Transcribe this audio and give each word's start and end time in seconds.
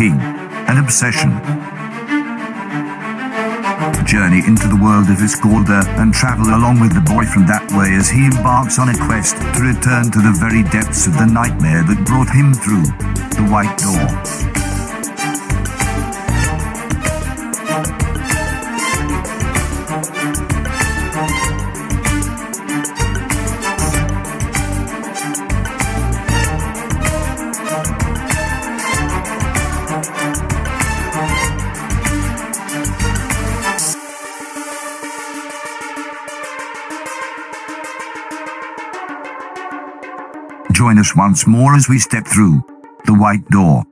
king, 0.00 0.18
an 0.72 0.78
obsession. 0.78 1.28
Journey 4.06 4.40
into 4.46 4.66
the 4.66 4.80
world 4.80 5.10
of 5.10 5.18
Isgorda 5.18 5.84
and 6.00 6.14
travel 6.14 6.54
along 6.56 6.80
with 6.80 6.94
the 6.94 7.02
boy 7.02 7.26
from 7.26 7.46
that 7.48 7.70
way 7.72 7.92
as 7.96 8.08
he 8.08 8.24
embarks 8.24 8.78
on 8.78 8.88
a 8.88 8.96
quest 8.96 9.36
to 9.36 9.60
return 9.60 10.10
to 10.10 10.20
the 10.20 10.32
very 10.40 10.62
depths 10.72 11.06
of 11.06 11.18
the 11.18 11.26
nightmare 11.26 11.82
that 11.82 12.06
brought 12.06 12.30
him 12.30 12.54
through 12.54 12.88
the 13.36 13.46
White 13.52 13.76
Door. 13.76 14.69
Once 41.16 41.46
more 41.46 41.74
as 41.74 41.88
we 41.88 41.98
step 41.98 42.26
through 42.26 42.62
the 43.06 43.14
white 43.14 43.46
door. 43.48 43.84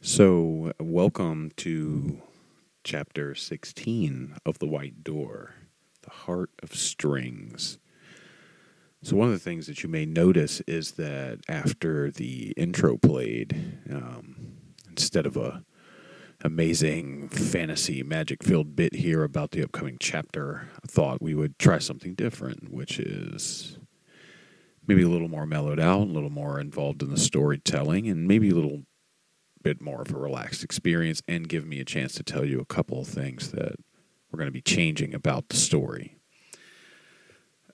So, 0.00 0.72
welcome 0.78 1.50
to 1.56 2.22
chapter 2.84 3.34
16 3.34 4.36
of 4.46 4.58
The 4.58 4.66
White 4.66 5.04
Door, 5.04 5.54
The 6.02 6.10
Heart 6.10 6.50
of 6.62 6.74
Strings. 6.74 7.78
So, 9.02 9.16
one 9.16 9.28
of 9.28 9.34
the 9.34 9.38
things 9.38 9.66
that 9.66 9.82
you 9.82 9.88
may 9.88 10.06
notice 10.06 10.60
is 10.66 10.92
that 10.92 11.40
after 11.48 12.10
the 12.10 12.52
intro 12.56 12.96
played, 12.96 13.80
um, 13.90 14.56
instead 14.88 15.26
of 15.26 15.36
a 15.36 15.64
amazing 16.42 17.28
fantasy 17.28 18.02
magic 18.02 18.42
filled 18.42 18.76
bit 18.76 18.94
here 18.94 19.24
about 19.24 19.50
the 19.50 19.62
upcoming 19.62 19.96
chapter, 20.00 20.68
I 20.76 20.86
thought 20.86 21.22
we 21.22 21.34
would 21.34 21.58
try 21.58 21.78
something 21.78 22.14
different, 22.14 22.72
which 22.72 22.98
is 22.98 23.78
maybe 24.86 25.02
a 25.02 25.08
little 25.08 25.28
more 25.28 25.46
mellowed 25.46 25.80
out, 25.80 26.02
a 26.02 26.12
little 26.12 26.30
more 26.30 26.60
involved 26.60 27.02
in 27.02 27.10
the 27.10 27.18
storytelling, 27.18 28.08
and 28.08 28.28
maybe 28.28 28.50
a 28.50 28.54
little 28.54 28.82
bit 29.62 29.80
more 29.80 30.02
of 30.02 30.12
a 30.12 30.18
relaxed 30.18 30.62
experience, 30.62 31.20
and 31.26 31.48
give 31.48 31.66
me 31.66 31.80
a 31.80 31.84
chance 31.84 32.14
to 32.14 32.22
tell 32.22 32.44
you 32.44 32.60
a 32.60 32.64
couple 32.64 33.00
of 33.00 33.08
things 33.08 33.50
that 33.50 33.74
we're 34.30 34.38
going 34.38 34.46
to 34.46 34.52
be 34.52 34.62
changing 34.62 35.14
about 35.14 35.48
the 35.48 35.56
story. 35.56 36.17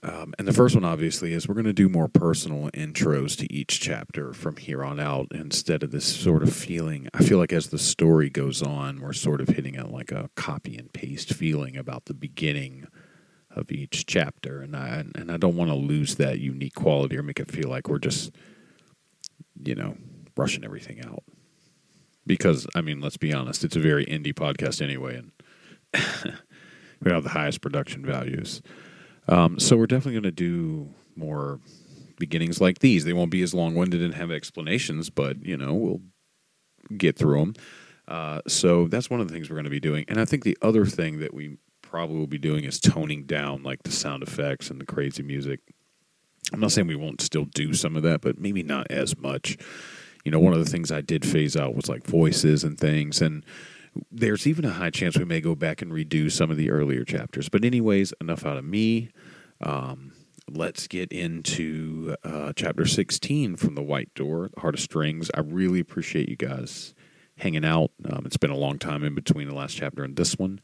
Um, 0.05 0.35
and 0.39 0.47
the 0.47 0.53
first 0.53 0.75
one, 0.75 0.85
obviously, 0.85 1.33
is 1.33 1.49
we're 1.49 1.55
going 1.55 1.65
to 1.65 1.73
do 1.73 1.89
more 1.89 2.09
personal 2.09 2.71
intros 2.73 3.39
to 3.39 3.51
each 3.51 3.81
chapter 3.81 4.35
from 4.35 4.57
here 4.59 4.85
on 4.85 5.01
out 5.01 5.29
instead 5.31 5.83
of 5.83 5.93
this 5.93 6.05
sort 6.05 6.43
of 6.43 6.55
feeling. 6.55 7.09
I 7.15 7.25
feel 7.25 7.39
like 7.39 7.55
as 7.55 7.69
the 7.69 7.79
story 7.79 8.29
goes 8.29 8.63
on, 8.63 9.01
we're 9.01 9.15
sort 9.15 9.41
of 9.41 9.49
hitting 9.49 9.79
a, 9.79 9.89
like 9.89 10.13
a 10.13 10.29
copy 10.35 10.77
and 10.77 10.93
paste 10.93 11.33
feeling 11.33 11.75
about 11.79 12.05
the 12.05 12.13
beginning 12.13 12.87
of 13.51 13.73
each 13.73 14.05
chapter. 14.05 14.61
And 14.61 14.77
I, 14.77 15.05
and 15.15 15.33
I 15.33 15.39
don't 15.39 15.57
want 15.57 15.71
to 15.71 15.77
lose 15.77 16.17
that 16.17 16.39
unique 16.39 16.75
quality 16.75 17.17
or 17.17 17.23
make 17.23 17.41
it 17.41 17.51
feel 17.51 17.71
like 17.71 17.89
we're 17.89 17.99
just, 17.99 18.31
you 19.65 19.75
know, 19.75 19.97
rushing 20.37 20.67
everything 20.67 21.03
out. 21.03 21.23
Because, 22.27 22.67
I 22.75 22.83
mean, 22.83 23.01
let's 23.01 23.17
be 23.17 23.33
honest, 23.33 23.65
it's 23.65 23.77
a 23.77 23.81
very 23.81 24.05
indie 24.05 24.35
podcast 24.35 24.83
anyway, 24.83 25.17
and 25.17 25.31
we 27.03 27.11
have 27.11 27.23
the 27.23 27.31
highest 27.31 27.63
production 27.63 28.05
values. 28.05 28.61
Um, 29.29 29.59
so 29.59 29.77
we're 29.77 29.87
definitely 29.87 30.21
going 30.21 30.23
to 30.25 30.31
do 30.31 30.89
more 31.17 31.61
beginnings 32.19 32.61
like 32.61 32.79
these. 32.79 33.05
They 33.05 33.13
won't 33.13 33.31
be 33.31 33.43
as 33.43 33.55
long 33.55 33.75
winded 33.75 34.03
and 34.03 34.15
have 34.15 34.31
explanations, 34.31 35.11
but 35.11 35.45
you 35.45 35.57
know 35.57 35.75
we'll 35.75 36.01
get 36.97 37.17
through 37.17 37.39
them. 37.39 37.55
Uh, 38.07 38.41
so 38.47 38.87
that's 38.89 39.09
one 39.09 39.21
of 39.21 39.29
the 39.29 39.35
things 39.35 39.49
we're 39.49 39.57
going 39.57 39.65
to 39.65 39.71
be 39.71 39.81
doing. 39.81 40.05
And 40.09 40.21
I 40.21 40.25
think 40.25 40.45
the 40.45 40.59
other 40.61 40.85
thing 40.85 41.21
that 41.21 41.33
we 41.33 41.57
probably 41.81 42.19
will 42.19 42.27
be 42.27 42.39
doing 42.39 42.65
is 42.65 42.79
toning 42.81 43.25
down 43.25 43.63
like 43.63 43.83
the 43.83 43.91
sound 43.91 44.23
effects 44.23 44.71
and 44.71 44.81
the 44.81 44.85
crazy 44.87 45.23
music. 45.23 45.61
I'm 46.53 46.61
not 46.61 46.73
saying 46.73 46.87
we 46.87 46.97
won't 46.97 47.23
still 47.23 47.47
do 47.47 47.73
some 47.73 47.97
of 47.97 48.03
that, 48.03 48.21
but 48.21 48.39
maybe 48.39 48.63
not 48.63 48.91
as 48.91 49.17
much. 49.17 49.57
You 50.25 50.31
know, 50.31 50.39
one 50.39 50.53
of 50.53 50.59
the 50.59 50.71
things 50.71 50.93
I 50.93 51.01
did 51.01 51.25
phase 51.25 51.57
out 51.57 51.75
was 51.75 51.89
like 51.89 52.07
voices 52.07 52.65
and 52.65 52.79
things, 52.79 53.23
and 53.23 53.45
there's 54.11 54.47
even 54.47 54.65
a 54.65 54.71
high 54.71 54.91
chance 54.91 55.19
we 55.19 55.25
may 55.25 55.41
go 55.41 55.55
back 55.55 55.83
and 55.83 55.93
redo 55.93 56.31
some 56.31 56.51
of 56.51 56.57
the 56.57 56.71
earlier 56.71 57.05
chapters. 57.05 57.49
But, 57.49 57.65
anyways, 57.65 58.13
enough 58.21 58.45
out 58.45 58.57
of 58.57 58.65
me. 58.65 59.11
Um, 59.61 60.13
let's 60.51 60.87
get 60.87 61.13
into 61.13 62.17
uh, 62.25 62.53
chapter 62.55 62.87
16 62.87 63.57
from 63.57 63.75
The 63.75 63.83
White 63.83 64.13
Door, 64.15 64.51
Heart 64.59 64.75
of 64.75 64.81
Strings. 64.81 65.31
I 65.35 65.41
really 65.41 65.81
appreciate 65.81 66.29
you 66.29 66.37
guys 66.37 66.95
hanging 67.39 67.65
out. 67.65 67.91
Um, 68.09 68.27
it's 68.27 68.37
been 68.37 68.51
a 68.51 68.57
long 68.57 68.79
time 68.79 69.05
in 69.05 69.15
between 69.15 69.49
the 69.49 69.55
last 69.55 69.77
chapter 69.77 70.05
and 70.05 70.17
this 70.17 70.39
one 70.39 70.61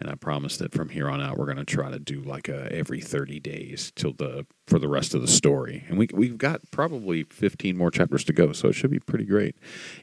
and 0.00 0.10
I 0.10 0.14
promise 0.14 0.56
that 0.58 0.72
from 0.72 0.88
here 0.88 1.08
on 1.08 1.20
out 1.20 1.38
we're 1.38 1.46
going 1.46 1.58
to 1.58 1.64
try 1.64 1.90
to 1.90 1.98
do 1.98 2.20
like 2.20 2.48
a 2.48 2.70
every 2.72 3.00
30 3.00 3.40
days 3.40 3.92
till 3.94 4.12
the 4.12 4.46
for 4.66 4.78
the 4.78 4.88
rest 4.88 5.14
of 5.14 5.20
the 5.20 5.28
story. 5.28 5.84
And 5.88 5.98
we 5.98 6.08
we've 6.12 6.38
got 6.38 6.70
probably 6.70 7.24
15 7.24 7.76
more 7.76 7.90
chapters 7.90 8.24
to 8.24 8.32
go, 8.32 8.52
so 8.52 8.68
it 8.68 8.74
should 8.74 8.90
be 8.90 8.98
pretty 8.98 9.24
great. 9.24 9.56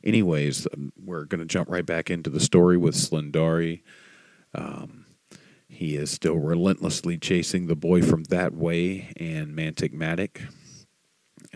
Anyways, 0.04 0.68
um, 0.74 0.94
we're 1.04 1.26
going 1.26 1.40
to 1.40 1.46
jump 1.46 1.70
right 1.70 1.86
back 1.86 2.10
into 2.10 2.30
the 2.30 2.40
story 2.40 2.78
with 2.78 2.96
Slyndari. 2.96 3.82
Um, 4.54 5.06
he 5.68 5.96
is 5.96 6.10
still 6.10 6.38
relentlessly 6.38 7.18
chasing 7.18 7.68
the 7.68 7.76
boy 7.76 8.02
from 8.02 8.24
that 8.26 8.54
way 8.54 9.14
and 9.18 9.56
Mantic 9.56 9.94
Matic. 9.94 10.42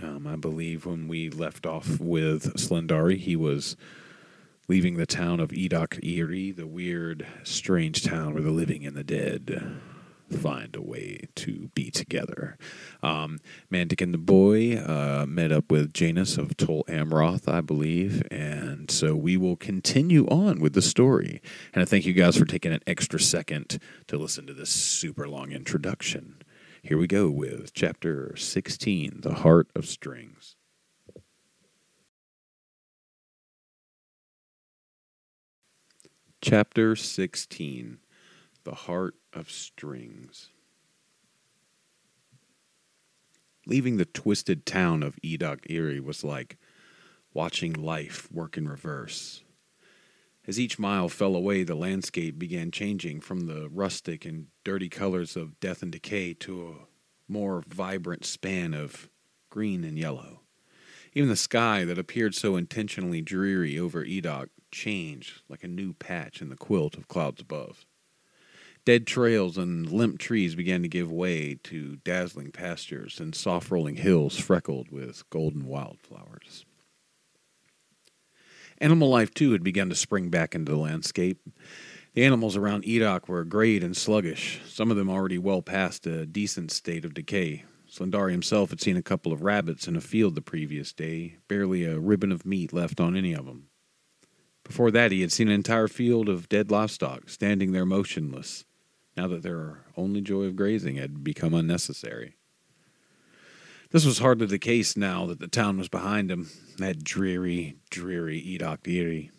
Um, 0.02 0.28
I 0.28 0.36
believe 0.36 0.86
when 0.86 1.08
we 1.08 1.30
left 1.30 1.66
off 1.66 2.00
with 2.00 2.56
Slyndari, 2.56 3.18
he 3.18 3.36
was 3.36 3.76
leaving 4.68 4.96
the 4.96 5.06
town 5.06 5.40
of 5.40 5.52
Edok 5.52 6.00
Iri, 6.04 6.52
the 6.52 6.68
weird, 6.68 7.26
strange 7.44 8.04
town 8.04 8.34
where 8.34 8.44
the 8.44 8.52
living 8.52 8.86
and 8.86 8.96
the 8.96 9.04
dead 9.04 9.80
find 10.32 10.76
a 10.76 10.82
way 10.82 11.28
to 11.36 11.70
be 11.76 11.92
together. 11.92 12.58
Um, 13.02 13.40
Mantic 13.72 14.02
and 14.02 14.14
the 14.14 14.18
boy 14.18 14.78
uh, 14.78 15.26
met 15.28 15.52
up 15.52 15.72
with 15.72 15.94
Janus 15.94 16.38
of 16.38 16.58
Tol 16.58 16.84
Amroth, 16.88 17.48
I 17.48 17.62
believe, 17.62 18.24
and 18.32 18.90
so 18.90 19.16
we 19.16 19.38
will 19.38 19.56
continue 19.56 20.26
on 20.28 20.60
with 20.60 20.74
the 20.74 20.82
story. 20.82 21.42
And 21.74 21.82
I 21.82 21.86
thank 21.86 22.06
you 22.06 22.14
guys 22.14 22.38
for 22.38 22.46
taking 22.46 22.74
an 22.74 22.82
extra 22.88 23.20
second 23.20 23.80
to 24.08 24.18
listen 24.18 24.48
to 24.48 24.54
this 24.54 24.70
super 24.70 25.28
long 25.28 25.52
introduction. 25.52 26.42
Here 26.82 26.98
we 26.98 27.08
go 27.08 27.30
with 27.30 27.74
chapter 27.74 28.36
16 28.36 29.22
The 29.22 29.36
Heart 29.36 29.70
of 29.76 29.86
Strings. 29.86 30.56
Chapter 36.46 36.98
16 36.98 38.00
The 38.66 38.76
Heart 38.76 39.16
of 39.32 39.50
Strings. 39.50 40.50
Leaving 43.66 43.96
the 43.96 44.04
twisted 44.04 44.66
town 44.66 45.04
of 45.04 45.18
Edok 45.24 45.60
Erie 45.70 46.02
was 46.02 46.22
like 46.22 46.58
watching 47.34 47.72
life 47.72 48.30
work 48.30 48.58
in 48.58 48.68
reverse. 48.68 49.42
As 50.46 50.60
each 50.60 50.78
mile 50.78 51.08
fell 51.08 51.38
away, 51.38 51.64
the 51.64 51.76
landscape 51.76 52.38
began 52.38 52.72
changing 52.72 53.22
from 53.22 53.48
the 53.48 53.70
rustic 53.70 54.26
and 54.26 54.48
dirty 54.66 54.90
colors 54.90 55.38
of 55.38 55.58
death 55.62 55.82
and 55.82 55.94
decay 55.94 56.34
to 56.34 56.68
a 56.68 57.32
more 57.32 57.64
vibrant 57.66 58.26
span 58.26 58.74
of 58.74 59.10
green 59.50 59.86
and 59.86 59.98
yellow. 59.98 60.42
Even 61.14 61.30
the 61.30 61.38
sky 61.38 61.86
that 61.86 61.98
appeared 61.98 62.36
so 62.36 62.58
intentionally 62.58 63.22
dreary 63.22 63.80
over 63.80 64.04
Edok 64.04 64.50
changed 64.74 65.42
like 65.48 65.64
a 65.64 65.68
new 65.70 65.94
patch 65.94 66.42
in 66.42 66.50
the 66.50 66.58
quilt 66.58 66.98
of 66.98 67.08
clouds 67.08 67.42
above. 67.42 67.86
Dead 68.86 69.08
trails 69.08 69.58
and 69.58 69.90
limp 69.90 70.20
trees 70.20 70.56
began 70.56 70.82
to 70.82 70.90
give 70.90 71.10
way 71.10 71.58
to 71.64 71.96
dazzling 72.04 72.52
pastures 72.52 73.20
and 73.22 73.34
soft 73.34 73.72
rolling 73.72 73.96
hills 73.96 74.38
freckled 74.38 74.92
with 74.92 75.30
golden 75.30 75.66
wildflowers. 75.66 76.66
Animal 78.80 79.10
life, 79.10 79.34
too, 79.34 79.54
had 79.54 79.64
begun 79.64 79.88
to 79.88 79.96
spring 79.96 80.30
back 80.30 80.54
into 80.54 80.74
the 80.74 80.78
landscape. 80.78 81.40
The 82.14 82.26
animals 82.26 82.58
around 82.58 82.84
Edoc 82.84 83.30
were 83.30 83.46
grayed 83.46 83.84
and 83.84 83.96
sluggish, 83.96 84.60
some 84.68 84.92
of 84.92 84.98
them 84.98 85.10
already 85.10 85.38
well 85.38 85.62
past 85.62 86.06
a 86.06 86.26
decent 86.26 86.72
state 86.72 87.06
of 87.06 87.14
decay. 87.14 87.64
Slyndari 87.90 88.32
himself 88.32 88.72
had 88.72 88.82
seen 88.82 88.98
a 88.98 89.04
couple 89.04 89.32
of 89.32 89.44
rabbits 89.44 89.88
in 89.88 89.96
a 89.96 90.02
field 90.02 90.36
the 90.36 90.42
previous 90.42 90.92
day, 90.92 91.38
barely 91.48 91.86
a 91.86 92.00
ribbon 92.00 92.32
of 92.32 92.46
meat 92.46 92.74
left 92.74 93.00
on 93.00 93.16
any 93.16 93.34
of 93.34 93.46
them. 93.46 93.70
Before 94.64 94.92
that, 94.92 95.12
he 95.12 95.22
had 95.22 95.32
seen 95.32 95.50
an 95.50 95.54
entire 95.54 95.88
field 95.88 96.30
of 96.30 96.50
dead 96.50 96.72
livestock 96.72 97.30
standing 97.30 97.72
there 97.72 97.86
motionless, 97.86 98.66
now 99.18 99.28
that 99.28 99.44
their 99.44 99.86
only 99.98 100.22
joy 100.22 100.44
of 100.44 100.56
grazing 100.56 100.96
had 100.96 101.24
become 101.24 101.54
unnecessary. 101.54 102.36
This 103.92 104.06
was 104.06 104.18
hardly 104.20 104.48
the 104.48 104.58
case 104.58 104.98
now 104.98 105.28
that 105.28 105.40
the 105.40 105.48
town 105.48 105.78
was 105.78 105.88
behind 105.88 106.32
him, 106.32 106.50
that 106.80 107.04
dreary, 107.04 107.78
dreary 107.92 108.58
Iri. 108.86 109.30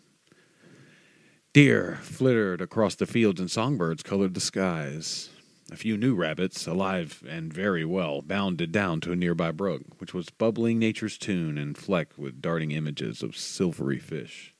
Deer 1.51 1.99
flittered 2.01 2.61
across 2.61 2.95
the 2.95 3.05
fields 3.05 3.41
and 3.41 3.51
songbirds 3.51 4.03
colored 4.03 4.33
the 4.33 4.39
skies. 4.39 5.29
A 5.71 5.75
few 5.75 5.97
new 5.97 6.15
rabbits, 6.15 6.67
alive 6.67 7.21
and 7.27 7.51
very 7.51 7.83
well, 7.83 8.21
bounded 8.21 8.71
down 8.71 9.01
to 9.01 9.11
a 9.11 9.15
nearby 9.15 9.51
brook, 9.51 9.81
which 9.97 10.13
was 10.13 10.29
bubbling 10.29 10.79
nature's 10.79 11.17
tune 11.17 11.57
and 11.57 11.77
flecked 11.77 12.17
with 12.17 12.41
darting 12.41 12.71
images 12.71 13.21
of 13.21 13.35
silvery 13.35 13.99
fish. 13.99 14.54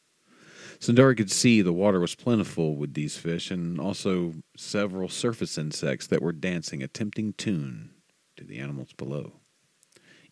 Slyndari 0.79 1.17
could 1.17 1.31
see 1.31 1.61
the 1.61 1.73
water 1.73 1.99
was 1.99 2.15
plentiful 2.15 2.75
with 2.75 2.93
these 2.93 3.17
fish 3.17 3.51
and 3.51 3.79
also 3.79 4.33
several 4.57 5.09
surface 5.09 5.57
insects 5.57 6.07
that 6.07 6.21
were 6.21 6.33
dancing 6.33 6.83
a 6.83 6.87
tempting 6.87 7.33
tune 7.33 7.91
to 8.37 8.43
the 8.43 8.59
animals 8.59 8.93
below, 8.93 9.33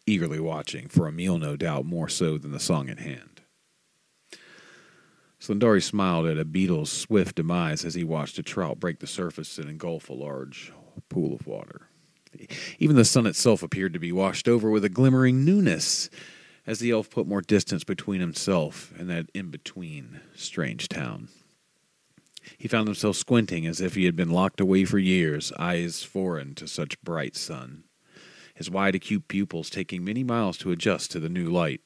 eagerly 0.05 0.39
watching 0.39 0.87
for 0.87 1.07
a 1.07 1.11
meal, 1.11 1.37
no 1.37 1.55
doubt, 1.55 1.85
more 1.85 2.09
so 2.09 2.37
than 2.37 2.51
the 2.51 2.59
song 2.59 2.89
at 2.89 2.99
hand. 2.99 3.41
Slyndari 5.39 5.83
smiled 5.83 6.25
at 6.25 6.37
a 6.37 6.45
beetle's 6.45 6.91
swift 6.91 7.35
demise 7.35 7.83
as 7.83 7.95
he 7.95 8.03
watched 8.03 8.37
a 8.37 8.43
trout 8.43 8.79
break 8.79 8.99
the 8.99 9.07
surface 9.07 9.57
and 9.57 9.69
engulf 9.69 10.09
a 10.09 10.13
large 10.13 10.71
pool 11.09 11.35
of 11.35 11.45
water. 11.45 11.89
Even 12.79 12.95
the 12.95 13.05
sun 13.05 13.27
itself 13.27 13.61
appeared 13.61 13.93
to 13.93 13.99
be 13.99 14.11
washed 14.11 14.47
over 14.47 14.69
with 14.69 14.85
a 14.85 14.89
glimmering 14.89 15.43
newness 15.43 16.09
as 16.65 16.79
the 16.79 16.91
elf 16.91 17.09
put 17.09 17.27
more 17.27 17.41
distance 17.41 17.83
between 17.83 18.21
himself 18.21 18.93
and 18.97 19.09
that 19.09 19.29
in 19.33 19.49
between 19.49 20.21
strange 20.35 20.87
town. 20.87 21.27
He 22.57 22.67
found 22.67 22.87
himself 22.87 23.15
squinting 23.15 23.65
as 23.65 23.81
if 23.81 23.95
he 23.95 24.05
had 24.05 24.15
been 24.15 24.29
locked 24.29 24.59
away 24.59 24.85
for 24.85 24.99
years, 24.99 25.51
eyes 25.57 26.03
foreign 26.03 26.55
to 26.55 26.67
such 26.67 27.01
bright 27.01 27.35
sun, 27.35 27.83
his 28.53 28.69
wide 28.69 28.95
acute 28.95 29.27
pupils 29.27 29.69
taking 29.69 30.03
many 30.03 30.23
miles 30.23 30.57
to 30.59 30.71
adjust 30.71 31.11
to 31.11 31.19
the 31.19 31.29
new 31.29 31.49
light. 31.49 31.81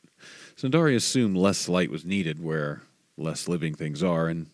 Slyndari 0.56 0.96
assumed 0.96 1.38
less 1.38 1.70
light 1.70 1.92
was 1.92 2.06
needed 2.06 2.44
where 2.44 2.82
less 3.18 3.48
living 3.48 3.74
things 3.74 4.04
are, 4.04 4.28
and 4.28 4.48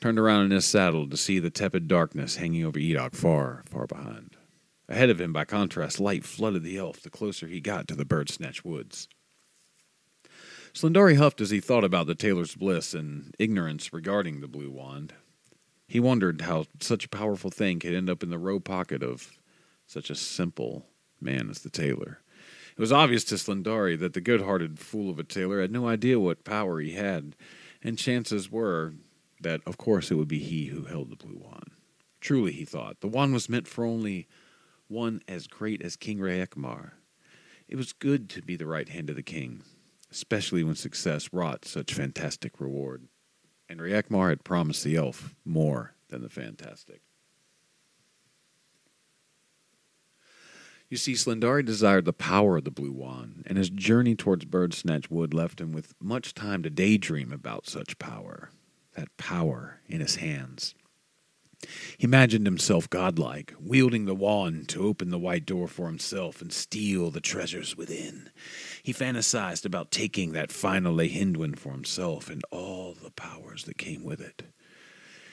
turned 0.00 0.18
around 0.18 0.46
in 0.46 0.50
his 0.52 0.64
saddle 0.64 1.08
to 1.08 1.16
see 1.16 1.38
the 1.38 1.50
tepid 1.50 1.88
darkness 1.88 2.36
hanging 2.36 2.64
over 2.64 2.78
Edok 2.78 3.14
far, 3.14 3.62
far 3.66 3.86
behind. 3.86 4.36
Ahead 4.88 5.10
of 5.10 5.20
him, 5.20 5.32
by 5.32 5.44
contrast, 5.44 6.00
light 6.00 6.24
flooded 6.24 6.64
the 6.64 6.76
elf 6.76 7.00
the 7.02 7.10
closer 7.10 7.46
he 7.46 7.60
got 7.60 7.86
to 7.88 7.94
the 7.94 8.04
bird 8.04 8.28
snatch 8.28 8.64
woods. 8.64 9.08
Slyndari 10.72 11.16
huffed 11.16 11.40
as 11.40 11.50
he 11.50 11.60
thought 11.60 11.84
about 11.84 12.06
the 12.06 12.14
tailor's 12.14 12.54
bliss 12.54 12.94
and 12.94 13.34
ignorance 13.38 13.92
regarding 13.92 14.40
the 14.40 14.48
blue 14.48 14.70
wand. 14.70 15.12
He 15.88 15.98
wondered 15.98 16.42
how 16.42 16.66
such 16.80 17.04
a 17.04 17.08
powerful 17.08 17.50
thing 17.50 17.80
could 17.80 17.94
end 17.94 18.08
up 18.08 18.22
in 18.22 18.30
the 18.30 18.38
robe 18.38 18.64
pocket 18.64 19.02
of 19.02 19.32
such 19.86 20.10
a 20.10 20.14
simple 20.14 20.86
man 21.20 21.50
as 21.50 21.60
the 21.60 21.70
tailor. 21.70 22.20
It 22.76 22.80
was 22.80 22.92
obvious 22.92 23.24
to 23.24 23.34
Slyndari 23.34 23.98
that 23.98 24.12
the 24.12 24.20
good 24.20 24.42
hearted 24.42 24.78
fool 24.78 25.10
of 25.10 25.18
a 25.18 25.24
tailor 25.24 25.60
had 25.60 25.72
no 25.72 25.88
idea 25.88 26.20
what 26.20 26.44
power 26.44 26.78
he 26.78 26.92
had, 26.92 27.34
and 27.82 27.98
chances 27.98 28.50
were 28.50 28.94
that, 29.40 29.60
of 29.66 29.76
course, 29.76 30.10
it 30.10 30.14
would 30.14 30.28
be 30.28 30.38
he 30.38 30.66
who 30.66 30.84
held 30.84 31.10
the 31.10 31.16
blue 31.16 31.38
wand. 31.38 31.72
Truly, 32.20 32.52
he 32.52 32.64
thought, 32.64 33.00
the 33.00 33.08
wand 33.08 33.32
was 33.32 33.48
meant 33.48 33.66
for 33.66 33.84
only 33.84 34.28
one 34.86 35.22
as 35.26 35.46
great 35.46 35.82
as 35.82 35.96
King 35.96 36.18
Reekmar. 36.18 36.92
It 37.68 37.76
was 37.76 37.92
good 37.92 38.28
to 38.30 38.42
be 38.42 38.56
the 38.56 38.66
right 38.66 38.88
hand 38.88 39.10
of 39.10 39.16
the 39.16 39.22
king, 39.22 39.62
especially 40.10 40.64
when 40.64 40.74
success 40.74 41.28
wrought 41.32 41.64
such 41.64 41.94
fantastic 41.94 42.60
reward. 42.60 43.08
And 43.68 43.80
Reekmar 43.80 44.30
had 44.30 44.44
promised 44.44 44.84
the 44.84 44.96
elf 44.96 45.34
more 45.44 45.94
than 46.08 46.22
the 46.22 46.28
fantastic. 46.28 47.02
You 50.88 50.96
see, 50.96 51.12
Slyndari 51.12 51.64
desired 51.64 52.04
the 52.04 52.12
power 52.12 52.56
of 52.56 52.64
the 52.64 52.72
blue 52.72 52.90
wand, 52.90 53.44
and 53.46 53.56
his 53.56 53.70
journey 53.70 54.16
towards 54.16 54.44
Birdsnatch 54.44 55.08
Wood 55.08 55.32
left 55.32 55.60
him 55.60 55.70
with 55.70 55.94
much 56.00 56.34
time 56.34 56.64
to 56.64 56.70
daydream 56.70 57.32
about 57.32 57.68
such 57.68 58.00
power, 58.00 58.50
that 58.96 59.16
power 59.16 59.80
in 59.86 60.00
his 60.00 60.16
hands. 60.16 60.74
He 61.98 62.04
imagined 62.04 62.46
himself 62.46 62.88
godlike, 62.88 63.54
wielding 63.60 64.06
the 64.06 64.14
wand 64.14 64.68
to 64.70 64.82
open 64.82 65.10
the 65.10 65.18
white 65.18 65.44
door 65.44 65.68
for 65.68 65.86
himself 65.86 66.40
and 66.40 66.52
steal 66.52 67.10
the 67.10 67.20
treasures 67.20 67.76
within. 67.76 68.30
He 68.82 68.92
fantasized 68.92 69.66
about 69.66 69.90
taking 69.90 70.32
that 70.32 70.52
final 70.52 70.94
Lehindwin 70.94 71.58
for 71.58 71.72
himself 71.72 72.30
and 72.30 72.42
all 72.50 72.94
the 72.94 73.10
powers 73.10 73.64
that 73.64 73.76
came 73.76 74.02
with 74.02 74.20
it. 74.20 74.42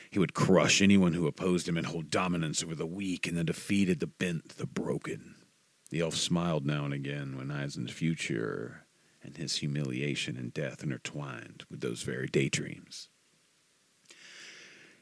He 0.10 0.20
would 0.20 0.34
crush 0.34 0.82
anyone 0.82 1.14
who 1.14 1.28
opposed 1.28 1.68
him 1.68 1.78
and 1.78 1.88
hold 1.88 2.10
dominance 2.10 2.64
over 2.64 2.76
the 2.76 2.86
weak 2.86 3.28
and 3.28 3.38
the 3.38 3.44
defeated, 3.44 4.00
the 4.00 4.08
bent, 4.08 4.58
the 4.58 4.68
broken. 4.68 5.36
The 5.90 6.02
elf 6.02 6.16
smiled 6.16 6.66
now 6.66 6.86
and 6.86 6.94
again 6.94 7.38
when 7.38 7.48
the 7.48 7.92
future 7.92 8.86
and 9.24 9.38
his 9.38 9.58
humiliation 9.58 10.38
and 10.38 10.54
death 10.54 10.84
intertwined 10.84 11.64
with 11.70 11.82
those 11.82 12.04
very 12.04 12.28
daydreams. 12.28 13.10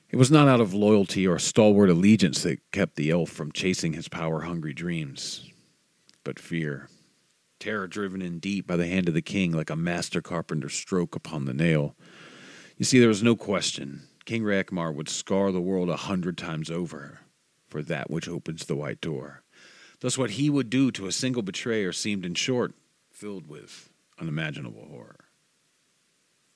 It 0.09 0.17
was 0.17 0.29
not 0.29 0.47
out 0.47 0.61
of 0.61 0.73
loyalty 0.73 1.27
or 1.27 1.39
stalwart 1.39 1.89
allegiance 1.89 2.43
that 2.43 2.59
kept 2.71 2.95
the 2.95 3.09
elf 3.09 3.29
from 3.29 3.51
chasing 3.51 3.93
his 3.93 4.07
power 4.07 4.41
hungry 4.41 4.73
dreams, 4.73 5.49
but 6.23 6.39
fear. 6.39 6.89
Terror 7.59 7.87
driven 7.87 8.21
in 8.21 8.39
deep 8.39 8.67
by 8.67 8.75
the 8.75 8.87
hand 8.87 9.07
of 9.07 9.15
the 9.15 9.21
king 9.21 9.51
like 9.51 9.71
a 9.71 9.75
master 9.75 10.21
carpenter's 10.21 10.75
stroke 10.75 11.15
upon 11.15 11.45
the 11.45 11.53
nail. 11.53 11.95
You 12.77 12.85
see, 12.85 12.99
there 12.99 13.07
was 13.07 13.23
no 13.23 13.35
question. 13.35 14.03
King 14.25 14.43
Reekmar 14.43 14.93
would 14.93 15.09
scar 15.09 15.51
the 15.51 15.61
world 15.61 15.89
a 15.89 15.95
hundred 15.95 16.37
times 16.37 16.69
over 16.69 17.21
for 17.67 17.81
that 17.81 18.09
which 18.09 18.27
opens 18.27 18.65
the 18.65 18.75
white 18.75 19.01
door. 19.01 19.43
Thus, 20.01 20.17
what 20.17 20.31
he 20.31 20.49
would 20.49 20.69
do 20.69 20.91
to 20.91 21.07
a 21.07 21.11
single 21.11 21.41
betrayer 21.41 21.91
seemed, 21.91 22.25
in 22.25 22.35
short, 22.35 22.73
filled 23.11 23.47
with 23.47 23.89
unimaginable 24.19 24.85
horror 24.85 25.24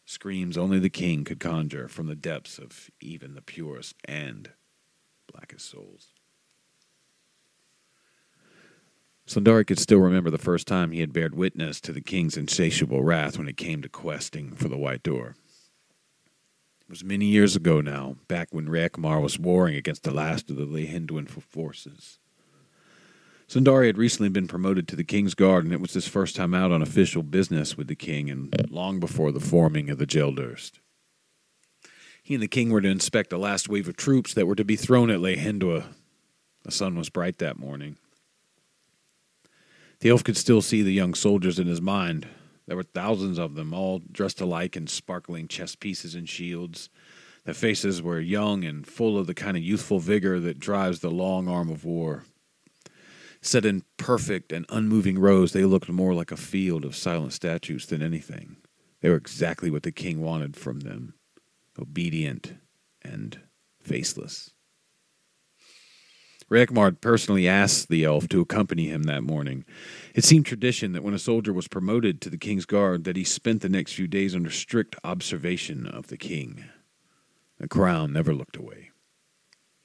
screams 0.10 0.58
only 0.58 0.80
the 0.80 0.90
king 0.90 1.24
could 1.24 1.40
conjure 1.40 1.88
from 1.88 2.08
the 2.08 2.16
depths 2.16 2.58
of 2.58 2.90
even 3.00 3.36
the 3.36 3.44
purest 3.44 3.96
and 4.06 4.50
blackest 5.32 5.70
souls. 5.70 6.14
Slyndari 9.28 9.68
could 9.68 9.78
still 9.78 10.00
remember 10.00 10.32
the 10.32 10.40
first 10.40 10.66
time 10.66 10.92
he 10.92 11.02
had 11.02 11.14
bared 11.14 11.36
witness 11.36 11.80
to 11.82 11.94
the 11.94 12.02
king's 12.02 12.36
insatiable 12.36 13.04
wrath 13.04 13.38
when 13.38 13.48
it 13.48 13.56
came 13.56 13.84
to 13.84 13.90
questing 13.90 14.56
for 14.56 14.68
the 14.68 14.78
White 14.80 15.04
Door. 15.04 15.36
It 16.82 16.90
was 16.90 17.04
many 17.04 17.26
years 17.26 17.56
ago 17.56 17.80
now, 17.80 18.16
back 18.28 18.48
when 18.50 18.68
Reekmar 18.68 19.22
was 19.22 19.38
warring 19.38 19.76
against 19.76 20.02
the 20.02 20.14
last 20.14 20.50
of 20.50 20.56
the 20.56 20.66
Lehinduin 20.66 21.30
forces. 21.30 22.18
Slyndari 23.50 23.88
had 23.88 23.98
recently 23.98 24.30
been 24.30 24.48
promoted 24.48 24.88
to 24.88 24.96
the 24.96 25.04
King's 25.04 25.34
Guard, 25.34 25.63
and 25.66 25.74
it 25.74 25.81
was 25.81 25.94
his 25.94 26.07
first 26.07 26.36
time 26.36 26.54
out 26.54 26.72
on 26.72 26.84
official 26.84 27.24
business 27.24 27.75
with 27.75 27.88
the 27.88 27.96
King, 27.96 28.30
and 28.30 28.54
long 28.69 29.00
before 29.00 29.31
the 29.31 29.40
forming 29.40 29.90
of 29.90 29.98
the 29.98 30.06
Jeldurst. 30.06 30.74
He 32.22 32.36
and 32.36 32.44
the 32.44 32.48
King 32.48 32.69
were 32.69 32.81
to 32.81 32.88
inspect 32.88 33.31
the 33.31 33.40
last 33.40 33.68
wave 33.68 33.88
of 33.88 33.98
troops 33.98 34.36
that 34.36 34.46
were 34.46 34.54
to 34.54 34.63
be 34.63 34.75
thrown 34.75 35.10
at 35.10 35.19
Lehendua. 35.19 35.86
The 36.62 36.72
sun 36.72 36.95
was 36.95 37.09
bright 37.09 37.40
that 37.40 37.57
morning. 37.57 37.97
The 40.02 40.09
elf 40.09 40.24
could 40.24 40.38
still 40.38 40.62
see 40.62 40.83
the 40.83 40.94
young 40.94 41.16
soldiers 41.16 41.57
in 41.57 41.66
his 41.66 41.81
mind. 41.81 42.28
There 42.68 42.78
were 42.78 42.83
thousands 42.83 43.40
of 43.40 43.56
them, 43.56 43.74
all 43.74 44.04
dressed 44.12 44.42
alike 44.42 44.78
in 44.78 44.85
sparkling 44.85 45.47
chest 45.47 45.80
pieces 45.80 46.14
and 46.14 46.30
shields. 46.30 46.92
Their 47.45 47.56
faces 47.56 48.00
were 48.00 48.19
young 48.19 48.64
and 48.64 48.85
full 48.85 49.18
of 49.18 49.26
the 49.26 49.33
kind 49.33 49.57
of 49.57 49.64
youthful 49.64 49.97
vigor 49.97 50.40
that 50.40 50.59
drives 50.59 51.00
the 51.00 51.09
long 51.09 51.47
arm 51.47 51.71
of 51.71 51.83
war. 51.83 52.26
Set 53.42 53.66
in 53.66 53.84
perfect 53.98 54.52
and 54.52 54.66
unmoving 54.69 55.18
rows, 55.18 55.54
they 55.54 55.64
looked 55.64 55.90
more 55.90 56.14
like 56.14 56.31
a 56.31 56.38
field 56.38 56.84
of 56.84 56.96
silent 56.96 57.34
statues 57.34 57.86
than 57.86 58.02
anything. 58.02 58.58
They 59.02 59.10
were 59.10 59.16
exactly 59.16 59.72
what 59.72 59.84
the 59.84 59.92
king 59.92 60.22
wanted 60.22 60.56
from 60.56 60.81
them 60.81 61.14
obedient 61.80 62.56
and 63.02 63.40
faceless. 63.81 64.52
Reekmar 66.50 67.00
personally 67.00 67.48
asked 67.48 67.90
the 67.90 68.04
elf 68.04 68.28
to 68.30 68.42
accompany 68.42 68.88
him 68.88 69.04
that 69.04 69.24
morning. 69.24 69.66
It 70.16 70.24
seemed 70.24 70.48
tradition 70.48 70.94
that 70.94 71.04
when 71.04 71.14
a 71.14 71.19
soldier 71.19 71.54
was 71.54 71.68
promoted 71.68 72.22
to 72.22 72.30
the 72.30 72.40
king's 72.40 72.66
guard 72.66 73.04
that 73.04 73.16
he 73.16 73.24
spent 73.24 73.62
the 73.62 73.69
next 73.69 73.94
few 73.94 74.08
days 74.08 74.36
under 74.36 74.50
strict 74.50 74.96
observation 75.04 75.86
of 75.86 76.08
the 76.08 76.18
king. 76.18 76.66
The 77.60 77.68
crown 77.68 78.14
never 78.14 78.34
looked 78.34 78.58
away. 78.58 78.89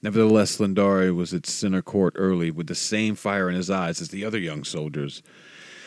Nevertheless, 0.05 0.59
Slyndari 0.59 1.15
was 1.15 1.33
at 1.33 1.47
center 1.47 1.81
court 1.81 2.13
early 2.19 2.51
with 2.51 2.67
the 2.67 2.75
same 2.75 3.15
fire 3.15 3.49
in 3.49 3.55
his 3.55 3.71
eyes 3.71 4.03
as 4.03 4.11
the 4.11 4.23
other 4.23 4.39
young 4.39 4.63
soldiers, 4.63 5.23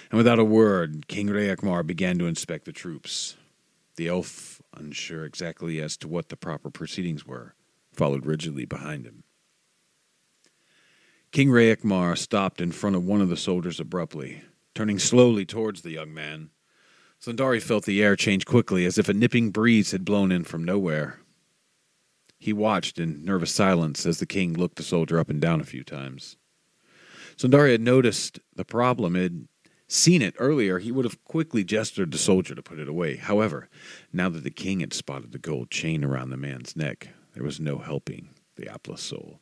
and 0.10 0.18
without 0.18 0.40
a 0.40 0.44
word, 0.44 1.08
King 1.08 1.28
Reekmar 1.28 1.86
began 1.86 2.18
to 2.18 2.26
inspect 2.26 2.66
the 2.66 2.72
troops. 2.72 3.36
The 3.96 4.08
elf, 4.08 4.60
unsure 4.76 5.24
exactly 5.24 5.80
as 5.80 5.98
to 5.98 6.08
what 6.08 6.30
the 6.30 6.36
proper 6.36 6.72
proceedings 6.72 7.28
were, 7.28 7.54
followed 7.94 8.26
rigidly 8.26 8.66
behind 8.66 9.06
him. 9.06 9.24
King 11.32 11.50
Reekmar 11.50 12.18
stopped 12.18 12.60
in 12.60 12.72
front 12.72 12.96
of 12.96 13.06
one 13.06 13.22
of 13.22 13.30
the 13.30 13.38
soldiers 13.38 13.80
abruptly, 13.80 14.42
turning 14.74 14.98
slowly 14.98 15.46
towards 15.46 15.84
the 15.84 15.92
young 15.92 16.12
man. 16.12 16.50
Slyndari 17.22 17.62
felt 17.62 17.86
the 17.86 18.02
air 18.02 18.16
change 18.16 18.48
quickly, 18.48 18.84
as 18.86 18.98
if 18.98 19.10
a 19.10 19.14
nipping 19.14 19.52
breeze 19.52 19.92
had 19.92 20.04
blown 20.04 20.32
in 20.32 20.44
from 20.44 20.64
nowhere. 20.64 21.20
He 22.40 22.54
watched 22.54 23.00
in 23.00 23.26
nervous 23.26 23.52
silence 23.52 24.06
as 24.06 24.20
the 24.20 24.26
king 24.26 24.54
looked 24.54 24.78
the 24.78 24.84
soldier 24.84 25.20
up 25.20 25.30
and 25.30 25.42
down 25.42 25.60
a 25.60 25.66
few 25.66 25.84
times. 25.84 26.38
Slyndari 27.36 27.72
had 27.72 27.82
noticed 27.82 28.40
the 28.56 28.66
problem, 28.66 29.16
had 29.16 29.48
seen 29.88 30.22
it 30.22 30.36
earlier, 30.40 30.80
he 30.80 30.92
would 30.92 31.06
have 31.06 31.24
quickly 31.24 31.64
gestured 31.64 32.12
the 32.12 32.18
soldier 32.18 32.56
to 32.56 32.64
put 32.64 32.80
it 32.80 32.90
away. 32.90 33.16
However, 33.16 33.70
now 34.12 34.30
that 34.30 34.44
the 34.44 34.52
king 34.52 34.82
had 34.82 34.94
spotted 34.94 35.32
the 35.32 35.40
gold 35.40 35.72
chain 35.72 36.04
around 36.04 36.30
the 36.30 36.38
man's 36.38 36.76
neck, 36.76 37.10
there 37.34 37.44
was 37.44 37.60
no 37.60 37.78
helping 37.78 38.30
the 38.56 38.68
Apla 38.68 38.98
soul. 38.98 39.40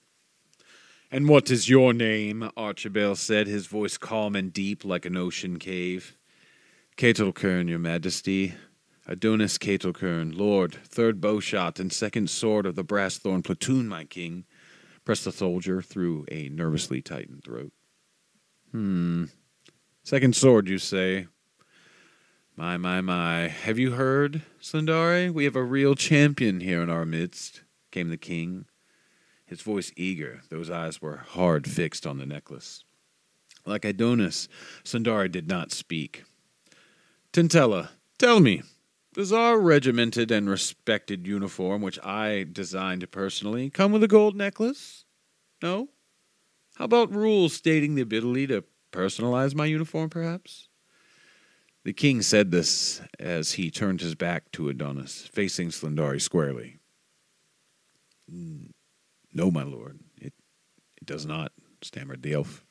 And 1.11 1.29
what 1.29 1.49
is 1.49 1.69
your 1.69 1.93
name? 1.93 2.49
Archibald 2.57 3.17
said, 3.17 3.47
his 3.47 3.67
voice 3.67 3.97
calm 3.97 4.35
and 4.35 4.51
deep 4.51 4.83
like 4.83 5.05
an 5.05 5.15
ocean 5.15 5.57
cave. 5.57 6.17
Ketelkern, 6.97 7.69
your 7.69 7.79
majesty. 7.79 8.53
Adonis 9.07 9.57
Ketelkern, 9.59 10.35
lord, 10.35 10.74
third 10.74 11.21
bowshot 11.21 11.79
and 11.79 11.93
second 11.93 12.29
sword 12.29 12.65
of 12.65 12.75
the 12.75 12.83
brass 12.83 13.17
thorn 13.17 13.43
platoon, 13.43 13.88
my 13.88 14.03
king, 14.03 14.45
pressed 15.03 15.25
the 15.25 15.31
soldier 15.31 15.81
through 15.81 16.25
a 16.31 16.50
nervously 16.50 17.01
tightened 17.01 17.43
throat. 17.43 17.71
Hmm. 18.71 19.25
Second 20.03 20.35
sword, 20.35 20.67
you 20.67 20.79
say? 20.79 21.27
My, 22.55 22.77
my, 22.77 23.01
my. 23.01 23.47
Have 23.47 23.77
you 23.77 23.91
heard, 23.91 24.41
Slyndari? 24.62 25.31
We 25.31 25.43
have 25.43 25.55
a 25.55 25.63
real 25.63 25.93
champion 25.93 26.62
here 26.62 26.81
in 26.81 26.89
our 26.89 27.05
midst, 27.05 27.63
came 27.91 28.09
the 28.09 28.17
king, 28.17 28.65
his 29.45 29.62
voice 29.62 29.91
eager. 29.95 30.41
Those 30.50 30.69
eyes 30.69 31.01
were 31.01 31.17
hard 31.17 31.69
fixed 31.69 32.07
on 32.07 32.17
the 32.17 32.25
necklace. 32.25 32.83
Like 33.65 33.85
Adonis, 33.85 34.47
Slyndari 34.83 35.31
did 35.31 35.47
not 35.47 35.71
speak. 35.71 36.24
Tintella, 37.33 37.89
tell 38.17 38.39
me, 38.39 38.63
does 39.15 39.31
our 39.31 39.57
regimented 39.57 40.29
and 40.29 40.50
respected 40.50 41.25
uniform, 41.25 41.81
which 41.81 41.98
I 42.03 42.45
designed 42.51 43.10
personally, 43.12 43.69
come 43.69 43.93
with 43.93 44.03
a 44.03 44.10
gold 44.10 44.36
necklace? 44.36 45.05
No? 45.63 45.88
How 46.75 46.86
about 46.86 47.15
rules 47.15 47.53
stating 47.53 47.95
the 47.95 48.01
ability 48.01 48.48
to 48.48 48.65
personalize 48.91 49.55
my 49.55 49.65
uniform, 49.65 50.10
perhaps? 50.10 50.67
The 51.86 51.93
king 51.93 52.22
said 52.22 52.51
this 52.51 53.01
as 53.17 53.53
he 53.53 53.72
turned 53.72 54.01
his 54.01 54.15
back 54.15 54.51
to 54.51 54.67
Adonis, 54.67 55.29
facing 55.31 55.69
Slyndari 55.69 56.22
squarely. 56.22 56.79
Mm, 58.29 58.72
no, 59.34 59.50
my 59.50 59.63
lord, 59.63 60.01
it, 60.17 60.34
it 60.98 61.05
does 61.05 61.25
not, 61.25 61.53
stammered 61.81 62.22
the 62.22 62.34
elf. 62.34 62.65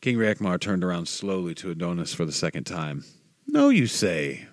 King 0.00 0.16
Reekmar 0.16 0.60
turned 0.60 0.84
around 0.84 1.08
slowly 1.08 1.54
to 1.56 1.72
Adonis 1.72 2.14
for 2.14 2.24
the 2.24 2.30
second 2.30 2.64
time. 2.64 3.04
No, 3.48 3.70
you 3.70 3.88
say. 3.88 4.46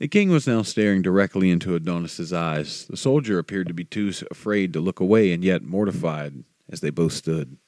The 0.00 0.08
king 0.08 0.30
was 0.30 0.46
now 0.46 0.62
staring 0.62 1.02
directly 1.02 1.50
into 1.50 1.74
Adonis's 1.74 2.32
eyes. 2.32 2.86
The 2.86 2.96
soldier 2.96 3.38
appeared 3.38 3.68
to 3.68 3.74
be 3.74 3.84
too 3.84 4.10
afraid 4.30 4.72
to 4.72 4.80
look 4.80 4.98
away 4.98 5.30
and 5.30 5.44
yet 5.44 5.62
mortified 5.62 6.42
as 6.70 6.80
they 6.80 6.88
both 6.88 7.12
stood. 7.12 7.58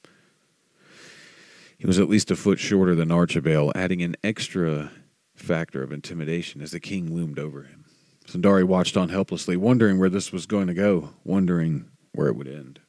He 1.77 1.85
was 1.85 1.99
at 1.99 2.09
least 2.09 2.31
a 2.31 2.35
foot 2.35 2.57
shorter 2.57 2.95
than 2.95 3.11
Archibald, 3.11 3.73
adding 3.75 4.01
an 4.01 4.15
extra 4.23 4.91
factor 5.35 5.83
of 5.83 5.91
intimidation 5.91 6.61
as 6.61 6.71
the 6.71 6.79
king 6.79 7.13
loomed 7.13 7.37
over 7.37 7.63
him. 7.63 7.85
Slyndari 8.25 8.63
watched 8.63 8.97
on 8.97 9.09
helplessly, 9.09 9.55
wondering 9.55 9.99
where 9.99 10.09
this 10.09 10.31
was 10.31 10.47
going 10.47 10.65
to 10.67 10.73
go, 10.73 11.11
wondering 11.23 11.85
where 12.13 12.29
it 12.29 12.35
would 12.35 12.47
end. 12.47 12.79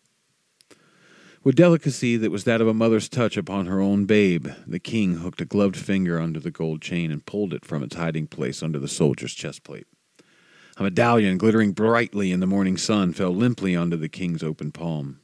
With 1.45 1.57
delicacy 1.57 2.17
that 2.17 2.31
was 2.31 2.45
that 2.45 2.63
of 2.63 2.69
a 2.69 2.73
mother's 2.73 3.07
touch 3.07 3.37
upon 3.37 3.67
her 3.67 3.79
own 3.79 4.07
babe, 4.07 4.49
the 4.67 4.79
king 4.79 5.17
hooked 5.17 5.43
a 5.43 5.45
gloved 5.45 5.77
finger 5.77 6.19
under 6.19 6.41
the 6.41 6.51
gold 6.51 6.81
chain 6.81 7.11
and 7.11 7.27
pulled 7.27 7.53
it 7.53 7.67
from 7.67 7.83
its 7.83 7.97
hiding 7.97 8.29
place 8.29 8.63
under 8.63 8.79
the 8.79 8.89
soldier's 8.89 9.35
chest 9.35 9.63
plate. 9.63 9.87
A 10.79 10.83
medallion, 10.83 11.37
glittering 11.37 11.73
brightly 11.73 12.33
in 12.33 12.41
the 12.41 12.47
morning 12.47 12.79
sun, 12.79 13.13
fell 13.13 13.31
limply 13.31 13.77
onto 13.77 13.99
the 13.99 14.09
king's 14.09 14.43
open 14.43 14.73
palm. 14.73 15.21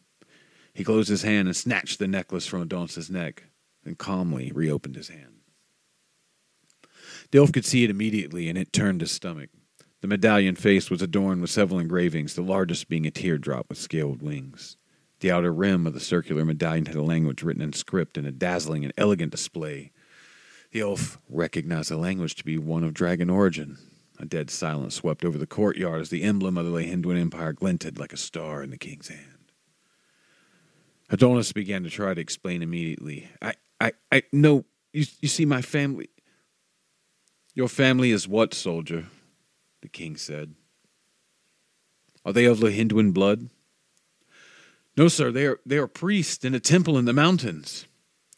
He 0.75 0.85
closed 0.85 1.09
his 1.09 1.23
hand 1.23 1.49
and 1.49 1.57
snatched 1.57 1.99
the 1.99 2.07
necklace 2.07 2.47
from 2.47 2.61
Adonis's 2.61 3.09
neck, 3.09 3.45
then 3.83 3.95
calmly 3.95 4.53
reopened 4.53 4.97
his 4.97 5.09
hand. 5.09 5.41
Dilf 7.33 7.51
could 7.51 7.65
see 7.65 7.83
it 7.83 7.91
immediately, 7.91 8.51
and 8.51 8.59
it 8.59 8.75
turned 8.75 9.01
his 9.01 9.11
stomach. 9.11 9.49
The 10.03 10.07
medallion 10.07 10.57
face 10.57 10.91
was 10.91 11.01
adorned 11.01 11.41
with 11.41 11.51
several 11.51 11.81
engravings, 11.81 12.35
the 12.35 12.43
largest 12.43 12.91
being 12.91 13.07
a 13.07 13.11
teardrop 13.11 13.71
with 13.71 13.79
scaled 13.79 14.21
wings. 14.21 14.77
The 15.21 15.31
outer 15.31 15.53
rim 15.53 15.87
of 15.87 15.93
the 15.93 16.01
circular 16.01 16.45
medallion 16.45 16.87
had 16.87 16.97
a 16.97 17.03
language 17.03 17.43
written 17.43 17.63
in 17.63 17.75
script 17.75 18.17
in 18.17 18.25
a 18.25 18.33
dazzling 18.33 18.85
and 18.85 18.93
elegant 18.97 19.31
display. 19.31 19.93
The 20.73 20.81
elf 20.81 21.19
recognized 21.29 21.91
the 21.91 21.99
language 21.99 22.35
to 22.37 22.45
be 22.45 22.57
one 22.57 22.85
of 22.85 22.95
dragon 22.95 23.29
origin. 23.29 23.77
A 24.19 24.25
dead 24.25 24.51
silence 24.51 24.95
swept 24.95 25.25
over 25.25 25.37
the 25.37 25.47
courtyard 25.47 26.01
as 26.01 26.11
the 26.11 26.23
emblem 26.23 26.57
of 26.57 26.65
the 26.65 26.71
Lehinduin 26.71 27.19
Empire 27.19 27.53
glinted 27.53 27.99
like 27.99 28.13
a 28.13 28.19
star 28.19 28.63
in 28.63 28.71
the 28.71 28.79
king's 28.79 29.09
hand. 29.09 29.53
Adonis 31.11 31.53
began 31.53 31.83
to 31.83 31.91
try 31.91 32.15
to 32.15 32.21
explain 32.21 32.63
immediately. 32.63 33.29
I, 33.43 33.55
I, 33.81 33.93
I, 34.13 34.23
no, 34.33 34.65
you, 34.93 35.05
you 35.21 35.29
see, 35.29 35.45
my 35.45 35.61
family. 35.61 36.09
Your 37.55 37.69
family 37.69 38.11
is 38.11 38.29
what, 38.29 38.55
soldier? 38.55 39.07
The 39.83 39.89
king 39.89 40.17
said. 40.17 40.55
Are 42.25 42.33
they 42.33 42.45
of 42.45 42.61
Lehinduin 42.61 43.13
blood? 43.13 43.49
No, 44.97 45.09
sir, 45.09 45.31
they 45.31 45.47
are, 45.47 45.61
they 45.65 45.79
are 45.79 45.87
priests 45.87 46.45
in 46.45 46.55
a 46.55 46.61
temple 46.61 46.99
in 46.99 47.05
the 47.05 47.13
mountains. 47.13 47.87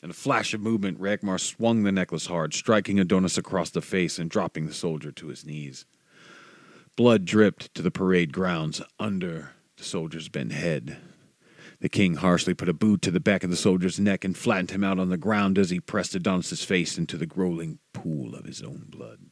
In 0.02 0.10
a 0.10 0.14
flash 0.14 0.52
of 0.52 0.60
movement, 0.60 1.00
Reekmar 1.00 1.38
swung 1.38 1.82
the 1.82 1.92
necklace 1.92 2.26
hard, 2.26 2.54
striking 2.54 2.98
Adonis 2.98 3.38
across 3.38 3.70
the 3.70 3.80
face 3.80 4.18
and 4.18 4.28
dropping 4.28 4.66
the 4.66 4.74
soldier 4.74 5.12
to 5.12 5.28
his 5.28 5.44
knees. 5.46 5.86
Blood 6.96 7.24
dripped 7.24 7.74
to 7.74 7.82
the 7.82 7.90
parade 7.90 8.32
grounds 8.32 8.82
under 8.98 9.52
the 9.76 9.84
soldier's 9.84 10.28
bent 10.28 10.52
head. 10.52 10.98
The 11.80 11.88
king 11.88 12.16
harshly 12.16 12.54
put 12.54 12.68
a 12.68 12.74
boot 12.74 13.02
to 13.02 13.10
the 13.10 13.18
back 13.18 13.42
of 13.42 13.50
the 13.50 13.56
soldier's 13.56 13.98
neck 13.98 14.24
and 14.24 14.36
flattened 14.36 14.70
him 14.70 14.84
out 14.84 15.00
on 15.00 15.08
the 15.08 15.16
ground 15.16 15.58
as 15.58 15.70
he 15.70 15.80
pressed 15.80 16.14
Adonis's 16.14 16.62
face 16.62 16.98
into 16.98 17.16
the 17.16 17.28
rolling 17.34 17.78
pool 17.92 18.34
of 18.34 18.44
his 18.44 18.62
own 18.62 18.84
blood. 18.88 19.31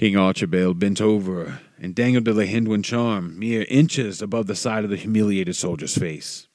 King 0.00 0.16
Archibald 0.16 0.78
bent 0.78 0.98
over 0.98 1.60
and 1.78 1.94
dangled 1.94 2.24
the 2.24 2.32
Lehinduin 2.32 2.82
charm 2.82 3.38
mere 3.38 3.66
inches 3.68 4.22
above 4.22 4.46
the 4.46 4.54
side 4.54 4.82
of 4.82 4.88
the 4.88 4.96
humiliated 4.96 5.56
soldier's 5.56 5.94
face. 5.94 6.48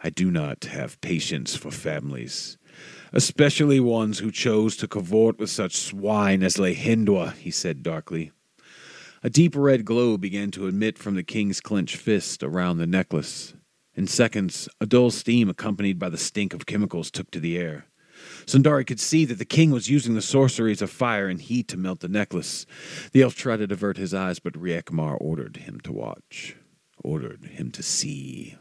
I 0.00 0.10
do 0.10 0.32
not 0.32 0.64
have 0.64 1.00
patience 1.00 1.54
for 1.54 1.70
families, 1.70 2.58
especially 3.12 3.78
ones 3.78 4.18
who 4.18 4.32
chose 4.32 4.76
to 4.78 4.88
cavort 4.88 5.38
with 5.38 5.48
such 5.48 5.76
swine 5.76 6.42
as 6.42 6.56
Lehindwa, 6.56 7.34
he 7.34 7.52
said 7.52 7.84
darkly. 7.84 8.32
A 9.22 9.30
deep 9.30 9.54
red 9.54 9.84
glow 9.84 10.18
began 10.18 10.50
to 10.50 10.66
emit 10.66 10.98
from 10.98 11.14
the 11.14 11.22
king's 11.22 11.60
clenched 11.60 11.98
fist 11.98 12.42
around 12.42 12.78
the 12.78 12.86
necklace. 12.88 13.54
In 13.94 14.08
seconds, 14.08 14.68
a 14.80 14.86
dull 14.86 15.12
steam 15.12 15.48
accompanied 15.48 16.00
by 16.00 16.08
the 16.08 16.18
stink 16.18 16.52
of 16.52 16.66
chemicals 16.66 17.12
took 17.12 17.30
to 17.30 17.38
the 17.38 17.56
air. 17.56 17.86
Slyndari 18.46 18.86
could 18.86 19.00
see 19.00 19.24
that 19.24 19.38
the 19.38 19.44
king 19.44 19.70
was 19.70 19.90
using 19.90 20.14
the 20.14 20.22
sorceries 20.22 20.82
of 20.82 20.90
fire 20.90 21.28
and 21.28 21.40
heat 21.40 21.68
to 21.68 21.76
melt 21.76 22.00
the 22.00 22.08
necklace. 22.08 22.66
The 23.12 23.22
elf 23.22 23.34
tried 23.34 23.58
to 23.58 23.66
divert 23.66 23.96
his 23.96 24.14
eyes, 24.14 24.38
but 24.38 24.54
Reekmar 24.54 25.16
ordered 25.20 25.58
him 25.58 25.80
to 25.80 25.92
watch, 25.92 26.56
ordered 27.02 27.44
him 27.46 27.70
to 27.72 27.82
see. 27.82 28.56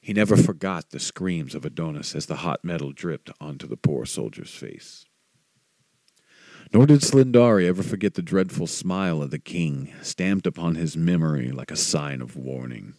He 0.00 0.12
never 0.12 0.36
forgot 0.36 0.90
the 0.90 1.00
screams 1.00 1.54
of 1.54 1.64
Adonis 1.64 2.14
as 2.14 2.26
the 2.26 2.36
hot 2.36 2.64
metal 2.64 2.92
dripped 2.92 3.30
onto 3.40 3.66
the 3.66 3.76
poor 3.76 4.06
soldier's 4.06 4.54
face. 4.54 5.04
Nor 6.72 6.86
did 6.86 7.00
Slyndari 7.00 7.66
ever 7.66 7.82
forget 7.82 8.14
the 8.14 8.22
dreadful 8.22 8.66
smile 8.66 9.22
of 9.22 9.30
the 9.30 9.38
king, 9.38 9.92
stamped 10.02 10.46
upon 10.46 10.76
his 10.76 10.96
memory 10.96 11.50
like 11.50 11.70
a 11.70 11.76
sign 11.76 12.22
of 12.22 12.36
warning. 12.36 12.94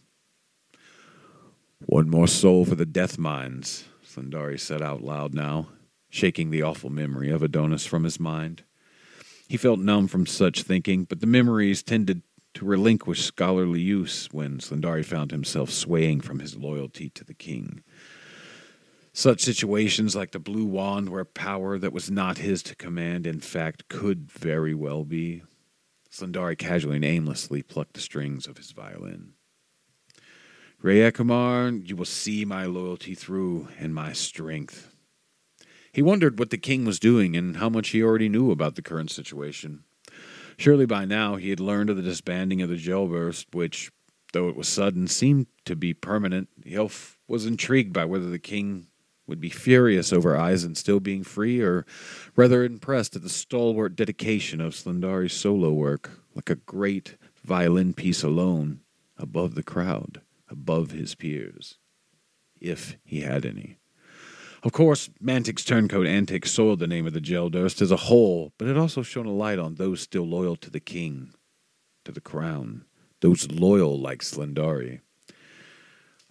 One 1.86 2.10
more 2.10 2.28
soul 2.28 2.66
for 2.66 2.76
the 2.76 2.86
death 2.86 3.18
mines, 3.18 3.86
Slyndari 4.06 4.60
said 4.60 4.82
out 4.82 5.02
loud 5.02 5.34
now, 5.34 5.70
shaking 6.12 6.52
the 6.52 6.62
awful 6.62 6.92
memory 6.92 7.32
of 7.32 7.42
Adonis 7.42 7.88
from 7.88 8.04
his 8.04 8.20
mind. 8.20 8.64
He 9.48 9.58
felt 9.58 9.80
numb 9.80 10.08
from 10.08 10.28
such 10.28 10.62
thinking, 10.62 11.06
but 11.06 11.22
the 11.22 11.26
memories 11.26 11.82
tended 11.82 12.22
to 12.54 12.66
relinquish 12.66 13.24
scholarly 13.24 13.80
use 13.80 14.28
when 14.32 14.60
Slyndari 14.60 15.06
found 15.06 15.32
himself 15.32 15.72
swaying 15.72 16.22
from 16.22 16.40
his 16.40 16.56
loyalty 16.56 17.10
to 17.12 17.24
the 17.24 17.34
king. 17.34 17.82
Such 19.14 19.42
situations 19.42 20.16
like 20.16 20.32
the 20.32 20.40
Blue 20.40 20.66
Wand, 20.66 21.10
where 21.10 21.26
power 21.26 21.78
that 21.78 21.94
was 21.94 22.12
not 22.12 22.38
his 22.38 22.62
to 22.64 22.76
command, 22.76 23.26
in 23.26 23.40
fact, 23.40 23.88
could 23.88 24.30
very 24.30 24.74
well 24.74 25.06
be. 25.06 25.44
Slyndari 26.12 26.58
casually 26.58 26.98
and 26.98 27.06
aimlessly 27.06 27.62
plucked 27.62 27.94
the 27.94 28.02
strings 28.02 28.48
of 28.48 28.58
his 28.58 28.72
violin. 28.72 29.34
Reyakumar, 30.84 31.88
you 31.88 31.96
will 31.96 32.06
see 32.06 32.44
my 32.44 32.66
loyalty 32.66 33.16
through 33.16 33.70
and 33.80 33.94
my 33.94 34.14
strength. 34.14 34.91
He 35.94 36.02
wondered 36.02 36.40
what 36.40 36.50
the 36.50 36.58
king 36.58 36.86
was 36.86 37.00
doing 37.00 37.36
and 37.36 37.58
how 37.58 37.70
much 37.70 37.90
he 37.90 38.02
already 38.02 38.30
knew 38.30 38.52
about 38.52 38.76
the 38.76 38.82
current 38.82 39.12
situation. 39.12 39.84
Surely 40.58 40.86
by 40.86 41.06
now 41.06 41.36
he 41.36 41.50
had 41.50 41.60
learned 41.60 41.90
of 41.90 41.98
the 41.98 42.02
disbanding 42.02 42.62
of 42.62 42.70
the 42.70 42.78
Geldurst, 42.78 43.48
which, 43.54 43.92
though 44.32 44.48
it 44.48 44.56
was 44.56 44.68
sudden, 44.68 45.08
seemed 45.08 45.48
to 45.66 45.76
be 45.76 45.94
permanent. 45.94 46.50
The 46.64 46.90
was 47.28 47.46
intrigued 47.46 47.94
by 47.94 48.06
whether 48.06 48.30
the 48.30 48.40
king 48.40 48.88
would 49.28 49.42
be 49.42 49.50
furious 49.50 50.12
over 50.12 50.38
Eisen 50.38 50.76
still 50.76 51.00
being 51.00 51.24
free, 51.24 51.62
or 51.62 51.86
rather 52.36 52.64
impressed 52.64 53.16
at 53.16 53.24
the 53.24 53.30
stalwart 53.30 53.96
dedication 53.96 54.60
of 54.60 54.76
Slyndari's 54.76 55.34
solo 55.34 55.72
work, 55.72 56.12
like 56.36 56.50
a 56.50 56.56
great 56.56 57.18
violin 57.44 57.94
piece 57.94 58.24
alone, 58.24 58.82
above 59.18 59.56
the 59.56 59.64
crowd, 59.64 60.22
above 60.50 60.92
his 60.92 61.16
peers, 61.16 61.78
if 62.60 62.98
he 63.04 63.22
had 63.22 63.46
any. 63.46 63.78
Of 64.64 64.74
course, 64.74 65.10
Mantic's 65.20 65.66
turncoat 65.66 66.06
antics 66.06 66.52
soiled 66.52 66.80
the 66.80 66.88
name 66.88 67.08
of 67.08 67.14
the 67.14 67.20
Geldurst 67.22 67.82
as 67.82 67.90
a 67.90 67.98
whole, 67.98 68.54
but 68.60 68.68
it 68.68 68.78
also 68.78 69.02
shone 69.02 69.26
a 69.26 69.32
light 69.32 69.58
on 69.58 69.76
those 69.76 70.02
still 70.02 70.28
loyal 70.28 70.56
to 70.58 70.70
the 70.70 70.80
king, 70.80 71.34
to 72.06 72.12
the 72.12 72.22
crown, 72.22 72.86
those 73.22 73.50
loyal 73.50 74.00
like 74.00 74.22
Slyndari. 74.22 75.02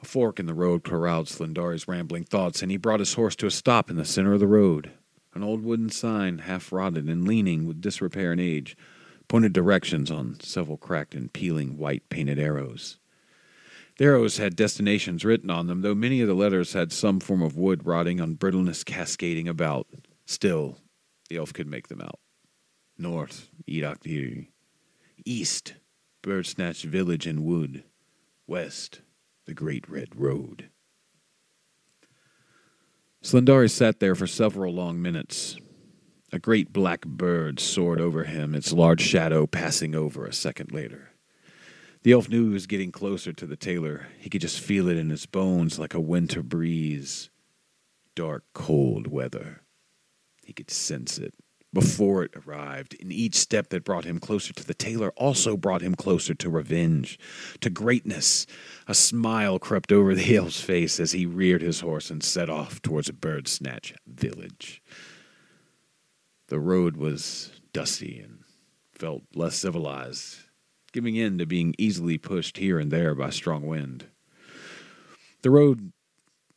A 0.01 0.05
fork 0.05 0.39
in 0.39 0.47
the 0.47 0.55
road 0.55 0.85
corralled 0.85 1.27
Slyndari's 1.27 1.89
rambling 1.89 2.23
thoughts, 2.23 2.63
and 2.63 2.71
he 2.71 2.77
brought 2.77 3.01
his 3.01 3.15
horse 3.15 3.35
to 3.37 3.47
a 3.47 3.51
stop 3.51 3.91
in 3.91 3.97
the 3.97 4.05
center 4.05 4.33
of 4.33 4.41
the 4.41 4.47
road. 4.47 4.93
An 5.35 5.43
old 5.43 5.65
wooden 5.65 5.91
sign, 5.91 6.39
half 6.39 6.71
rotted 6.71 7.09
and 7.09 7.27
leaning 7.27 7.67
with 7.67 7.81
disrepair 7.81 8.31
and 8.31 8.41
age, 8.41 8.77
pointed 9.27 9.53
directions 9.53 10.09
on 10.09 10.39
several 10.39 10.77
cracked 10.77 11.17
and 11.17 11.33
peeling 11.33 11.77
white 11.77 12.09
painted 12.09 12.39
arrows. 12.39 13.00
The 14.01 14.07
arrows 14.07 14.39
had 14.39 14.57
destinations 14.57 15.27
written 15.27 15.51
on 15.51 15.67
them, 15.67 15.83
though 15.83 15.95
many 15.95 16.23
of 16.23 16.27
the 16.27 16.33
letters 16.33 16.73
had 16.73 16.91
some 16.91 17.21
form 17.21 17.43
of 17.43 17.59
wood 17.59 17.85
rotting 17.85 18.19
on 18.19 18.33
brittleness 18.33 18.83
cascading 18.83 19.47
about. 19.47 19.89
Still, 20.25 20.79
the 21.29 21.37
elf 21.37 21.53
could 21.53 21.67
make 21.67 21.89
them 21.89 22.01
out. 22.01 22.19
North, 22.97 23.51
Edokdiri. 23.69 24.49
East, 25.27 25.75
Birdsnatch 26.23 26.83
Village 26.85 27.27
and 27.27 27.45
Wood. 27.45 27.85
West, 28.47 29.03
the 29.45 29.53
Great 29.53 29.87
Red 29.87 30.19
Road. 30.19 30.71
Slyndari 33.23 33.69
sat 33.69 34.01
there 34.01 34.15
for 34.15 34.27
several 34.27 34.73
long 34.73 35.03
minutes. 35.03 35.59
A 36.33 36.39
great 36.39 36.73
black 36.73 37.03
bird 37.03 37.61
soared 37.61 38.01
over 38.01 38.25
him, 38.25 38.55
its 38.55 38.73
large 38.73 39.03
shadow 39.03 39.47
passing 39.47 39.95
over 39.95 40.25
a 40.25 40.33
second 40.33 40.73
later. 40.73 41.10
The 42.03 42.13
elf 42.13 42.29
knew 42.29 42.49
he 42.49 42.53
was 42.53 42.67
getting 42.67 42.93
closer 42.93 43.33
to 43.33 43.47
the 43.47 43.57
tailor. 43.57 44.09
He 44.19 44.31
could 44.31 44.41
just 44.41 44.61
feel 44.61 44.89
it 44.89 44.97
in 44.97 45.11
his 45.11 45.27
bones 45.27 45.79
like 45.79 45.93
a 45.93 46.01
winter 46.01 46.43
breeze. 46.43 47.31
Dark, 48.15 48.45
cold 48.55 49.07
weather. 49.07 49.63
He 50.45 50.53
could 50.53 50.71
sense 50.71 51.19
it 51.19 51.35
before 51.73 52.25
it 52.25 52.35
arrived, 52.35 52.97
and 53.01 53.13
each 53.13 53.37
step 53.37 53.69
that 53.69 53.85
brought 53.85 54.05
him 54.05 54.19
closer 54.19 54.53
to 54.53 54.67
the 54.67 54.75
tailor 54.75 55.11
also 55.11 55.57
brought 55.57 55.83
him 55.83 55.95
closer 55.95 56.35
to 56.35 56.51
revenge, 56.51 57.19
to 57.61 57.71
greatness. 57.71 58.47
A 58.89 58.95
smile 58.95 59.59
crept 59.59 59.93
over 59.93 60.15
the 60.15 60.37
elf's 60.37 60.61
face 60.61 60.99
as 60.99 61.13
he 61.13 61.27
reared 61.27 61.63
his 61.63 61.81
horse 61.81 62.11
and 62.11 62.23
set 62.23 62.51
off 62.51 62.83
towards 62.83 63.09
a 63.09 63.13
bird 63.13 63.47
snatch 63.47 63.95
village. 64.07 64.83
The 66.49 66.59
road 66.59 66.97
was 66.97 67.53
dusty 67.73 68.19
and 68.19 68.41
felt 68.93 69.23
less 69.35 69.55
civilized, 69.57 70.39
giving 70.93 71.17
in 71.17 71.39
to 71.39 71.47
being 71.47 71.75
easily 71.79 72.19
pushed 72.19 72.59
here 72.59 72.79
and 72.79 72.91
there 72.91 73.15
by 73.15 73.31
strong 73.31 73.67
wind. 73.67 74.07
The 75.43 75.51
road 75.51 75.93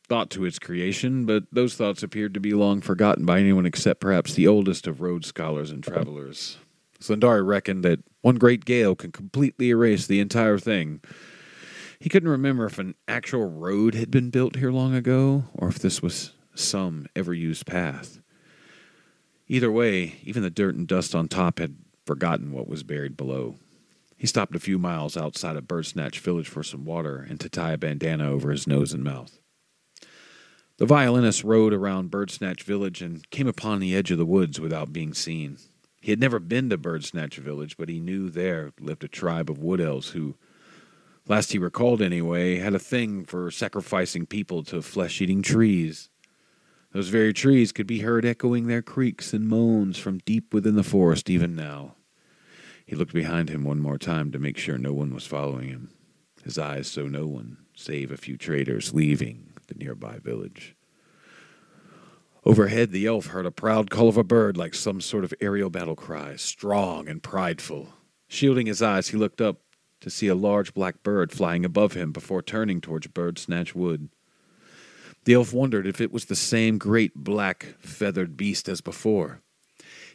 thought 0.08 0.30
to 0.32 0.46
its 0.46 0.60
creation, 0.60 1.26
but 1.26 1.46
those 1.52 1.76
thoughts 1.76 2.04
appeared 2.04 2.34
to 2.34 2.40
be 2.40 2.54
long 2.54 2.82
forgotten 2.82 3.26
by 3.26 3.40
anyone 3.40 3.66
except 3.66 4.02
perhaps 4.02 4.34
the 4.34 4.48
oldest 4.48 4.88
of 4.88 5.02
road 5.02 5.26
scholars 5.26 5.72
and 5.72 5.84
travelers. 5.84 6.58
Slyndari 7.00 7.46
reckoned 7.46 7.84
that 7.84 8.00
one 8.22 8.36
great 8.36 8.66
gale 8.66 8.96
could 8.96 9.14
completely 9.14 9.70
erase 9.70 10.08
the 10.08 10.20
entire 10.20 10.58
thing. 10.58 11.02
He 12.00 12.10
couldn't 12.10 12.30
remember 12.30 12.66
if 12.66 12.80
an 12.80 12.96
actual 13.08 13.50
road 13.50 13.96
had 13.96 14.12
been 14.12 14.30
built 14.30 14.58
here 14.58 14.72
long 14.72 14.94
ago, 14.94 15.46
or 15.54 15.70
if 15.70 15.80
this 15.80 16.02
was 16.02 16.32
some 16.56 17.08
ever 17.16 17.34
used 17.34 17.66
path. 17.66 18.20
Either 19.48 19.72
way, 19.72 20.16
even 20.24 20.44
the 20.44 20.50
dirt 20.50 20.76
and 20.76 20.88
dust 20.88 21.16
on 21.16 21.28
top 21.28 21.60
had 21.60 21.76
forgotten 22.06 22.52
what 22.52 22.68
was 22.68 22.84
buried 22.84 23.16
below. 23.18 23.56
He 24.24 24.28
stopped 24.28 24.56
a 24.56 24.60
few 24.60 24.80
miles 24.80 25.18
outside 25.18 25.58
of 25.58 25.68
Birdsnatch 25.68 26.20
village 26.20 26.48
for 26.48 26.64
some 26.64 26.86
water 26.86 27.28
and 27.30 27.38
to 27.42 27.50
tie 27.50 27.74
a 27.74 27.78
bandana 27.78 28.32
over 28.32 28.52
his 28.52 28.66
nose 28.66 28.94
and 28.94 29.04
mouth. 29.04 29.38
The 30.78 30.86
violinist 30.86 31.44
rode 31.44 31.74
around 31.74 32.10
Birdsnatch 32.10 32.64
Village 32.64 33.02
and 33.02 33.30
came 33.32 33.50
upon 33.50 33.82
the 33.82 33.94
edge 33.94 34.12
of 34.12 34.18
the 34.18 34.26
woods 34.26 34.62
without 34.62 34.94
being 34.94 35.14
seen. 35.14 35.58
He 36.00 36.12
had 36.12 36.22
never 36.22 36.40
been 36.40 36.70
to 36.70 36.78
Birdsnatch 36.78 37.36
Village, 37.36 37.76
but 37.76 37.90
he 37.90 38.00
knew 38.00 38.30
there 38.30 38.72
lived 38.80 39.04
a 39.04 39.10
tribe 39.10 39.50
of 39.50 39.60
wood 39.60 39.82
elves 39.82 40.12
who, 40.12 40.36
last 41.28 41.52
he 41.52 41.60
recalled 41.60 42.02
anyway, 42.02 42.60
had 42.60 42.74
a 42.74 42.80
thing 42.80 43.26
for 43.26 43.52
sacrificing 43.52 44.26
people 44.26 44.64
to 44.64 44.82
flesh 44.82 45.20
eating 45.20 45.42
trees. 45.42 46.08
Those 46.94 47.10
very 47.10 47.34
trees 47.34 47.74
could 47.74 47.88
be 47.88 48.00
heard 48.00 48.24
echoing 48.24 48.68
their 48.68 48.82
creaks 48.82 49.34
and 49.34 49.50
moans 49.50 49.98
from 49.98 50.20
deep 50.20 50.54
within 50.54 50.76
the 50.76 50.82
forest 50.82 51.30
even 51.30 51.58
now. 51.58 51.96
He 52.86 52.96
looked 52.96 53.14
behind 53.14 53.50
him 53.50 53.64
one 53.64 53.80
more 53.80 53.98
time 53.98 54.32
to 54.32 54.40
make 54.40 54.58
sure 54.58 54.78
no 54.78 54.94
one 54.94 55.14
was 55.14 55.26
following 55.26 55.70
him. 55.70 55.90
His 56.44 56.58
eyes 56.58 56.88
saw 56.88 57.04
no 57.04 57.26
one, 57.26 57.58
save 57.76 58.12
a 58.12 58.18
few 58.18 58.38
traders 58.38 58.94
leaving 58.94 59.54
the 59.68 59.76
nearby 59.76 60.20
village. 60.20 60.76
Overhead, 62.46 62.92
the 62.92 63.06
elf 63.06 63.28
heard 63.28 63.46
a 63.46 63.52
proud 63.52 63.90
call 63.90 64.10
of 64.10 64.18
a 64.18 64.24
bird 64.24 64.58
like 64.58 64.74
some 64.74 65.00
sort 65.00 65.24
of 65.24 65.34
aerial 65.40 65.70
battle 65.70 65.96
cry, 65.96 66.36
strong 66.36 67.08
and 67.08 67.24
prideful. 67.24 67.94
Shielding 68.28 68.68
his 68.68 68.82
eyes, 68.82 69.10
he 69.10 69.18
looked 69.18 69.40
up 69.40 69.62
to 70.02 70.10
see 70.10 70.28
a 70.28 70.36
large 70.36 70.74
black 70.74 71.02
bird 71.04 71.32
flying 71.32 71.64
above 71.64 71.94
him 71.94 72.12
before 72.12 72.42
turning 72.42 72.82
towards 72.82 73.08
Birdsnatch 73.08 73.74
Wood. 73.74 74.10
The 75.24 75.36
elf 75.36 75.54
wondered 75.54 75.88
if 75.88 76.02
it 76.02 76.12
was 76.12 76.26
the 76.26 76.36
same 76.36 76.78
great 76.78 77.16
black 77.16 77.76
feathered 77.80 78.36
beast 78.36 78.68
as 78.68 78.82
before. 78.82 79.42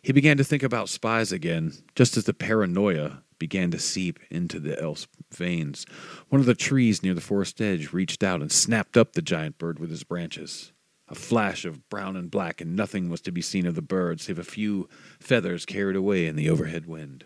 He 0.03 0.13
began 0.13 0.37
to 0.37 0.45
think 0.45 0.63
about 0.63 0.89
spies 0.89 1.33
again, 1.33 1.73
just 1.95 2.17
as 2.17 2.25
the 2.25 2.35
paranoia 2.35 3.23
began 3.39 3.71
to 3.71 3.79
seep 3.79 4.19
into 4.31 4.59
the 4.59 4.81
elf's 4.81 5.07
veins. 5.33 5.87
One 6.29 6.41
of 6.41 6.47
the 6.47 6.55
trees 6.55 7.03
near 7.03 7.15
the 7.15 7.21
forest 7.21 7.61
edge 7.61 7.93
reached 7.93 8.23
out 8.23 8.41
and 8.41 8.51
snapped 8.51 8.97
up 8.97 9.13
the 9.13 9.23
giant 9.23 9.59
bird 9.59 9.79
with 9.79 9.91
his 9.91 10.05
branches. 10.05 10.73
A 11.09 11.15
flash 11.15 11.65
of 11.65 11.89
brown 11.89 12.17
and 12.17 12.31
black, 12.31 12.61
and 12.61 12.77
nothing 12.77 13.09
was 13.09 13.21
to 13.23 13.33
be 13.33 13.41
seen 13.41 13.65
of 13.67 13.75
the 13.75 13.83
bird 13.83 14.21
save 14.21 14.39
a 14.39 14.45
few 14.45 14.89
feathers 15.19 15.65
carried 15.65 15.97
away 15.97 16.27
in 16.27 16.37
the 16.37 16.51
overhead 16.51 16.87
wind. 16.87 17.25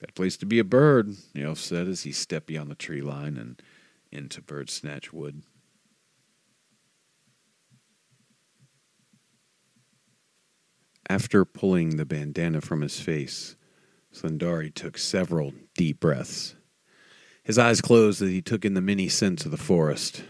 That 0.00 0.14
place 0.14 0.36
to 0.38 0.46
be 0.46 0.58
a 0.58 0.64
bird, 0.64 1.10
the 1.34 1.44
elf 1.44 1.58
said 1.58 1.86
as 1.86 2.02
he 2.02 2.12
stepped 2.12 2.46
beyond 2.46 2.70
the 2.70 2.74
tree 2.74 3.00
line 3.00 3.36
and 3.36 3.62
into 4.10 4.42
Birdsnatch 4.42 5.12
Wood. 5.12 5.42
After 11.08 11.44
pulling 11.44 11.96
the 11.96 12.04
bandana 12.04 12.60
from 12.60 12.80
his 12.80 12.98
face, 12.98 13.56
Slyndari 14.12 14.74
took 14.74 14.98
several 14.98 15.52
deep 15.74 16.00
breaths. 16.00 16.56
His 17.44 17.58
eyes 17.58 17.80
closed 17.80 18.22
as 18.22 18.30
he 18.30 18.42
took 18.42 18.64
in 18.64 18.74
the 18.74 18.80
many 18.80 19.08
scents 19.08 19.44
of 19.44 19.52
the 19.52 19.56
forest 19.56 20.24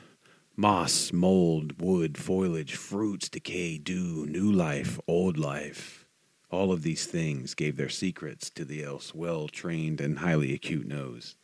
moss, 0.58 1.12
mold, 1.12 1.80
wood, 1.80 2.16
foliage, 2.16 2.74
fruits, 2.74 3.28
decay, 3.28 3.76
dew, 3.78 4.26
new 4.26 4.50
life, 4.50 4.98
old 5.06 5.38
life. 5.38 6.06
All 6.50 6.72
of 6.72 6.82
these 6.82 7.06
things 7.06 7.54
gave 7.54 7.76
their 7.76 7.90
secrets 7.90 8.48
to 8.50 8.64
the 8.64 8.82
elf's 8.82 9.14
well 9.14 9.48
trained 9.48 10.00
and 10.00 10.18
highly 10.18 10.54
acute 10.54 10.86
nose. 10.86 11.36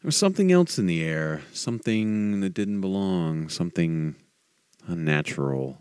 There 0.00 0.08
was 0.08 0.16
something 0.16 0.52
else 0.52 0.78
in 0.78 0.86
the 0.86 1.02
air, 1.02 1.42
something 1.52 2.40
that 2.40 2.54
didn't 2.54 2.80
belong, 2.80 3.48
something 3.48 4.16
unnatural, 4.86 5.78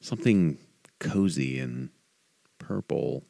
something 0.00 0.58
cozy 1.02 1.58
and 1.58 1.90
purple. 2.58 3.24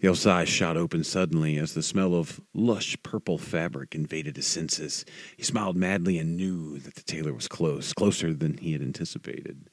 The 0.00 0.08
elf's 0.08 0.48
shot 0.48 0.76
open 0.76 1.02
suddenly 1.02 1.58
as 1.58 1.74
the 1.74 1.82
smell 1.82 2.14
of 2.14 2.40
lush 2.54 2.96
purple 3.02 3.36
fabric 3.36 3.94
invaded 3.96 4.36
his 4.36 4.46
senses. 4.46 5.04
He 5.36 5.42
smiled 5.42 5.76
madly 5.76 6.18
and 6.18 6.36
knew 6.36 6.78
that 6.78 6.94
the 6.94 7.02
tailor 7.02 7.32
was 7.32 7.48
close, 7.48 7.92
closer 7.92 8.32
than 8.32 8.58
he 8.58 8.72
had 8.72 8.80
anticipated. 8.80 9.68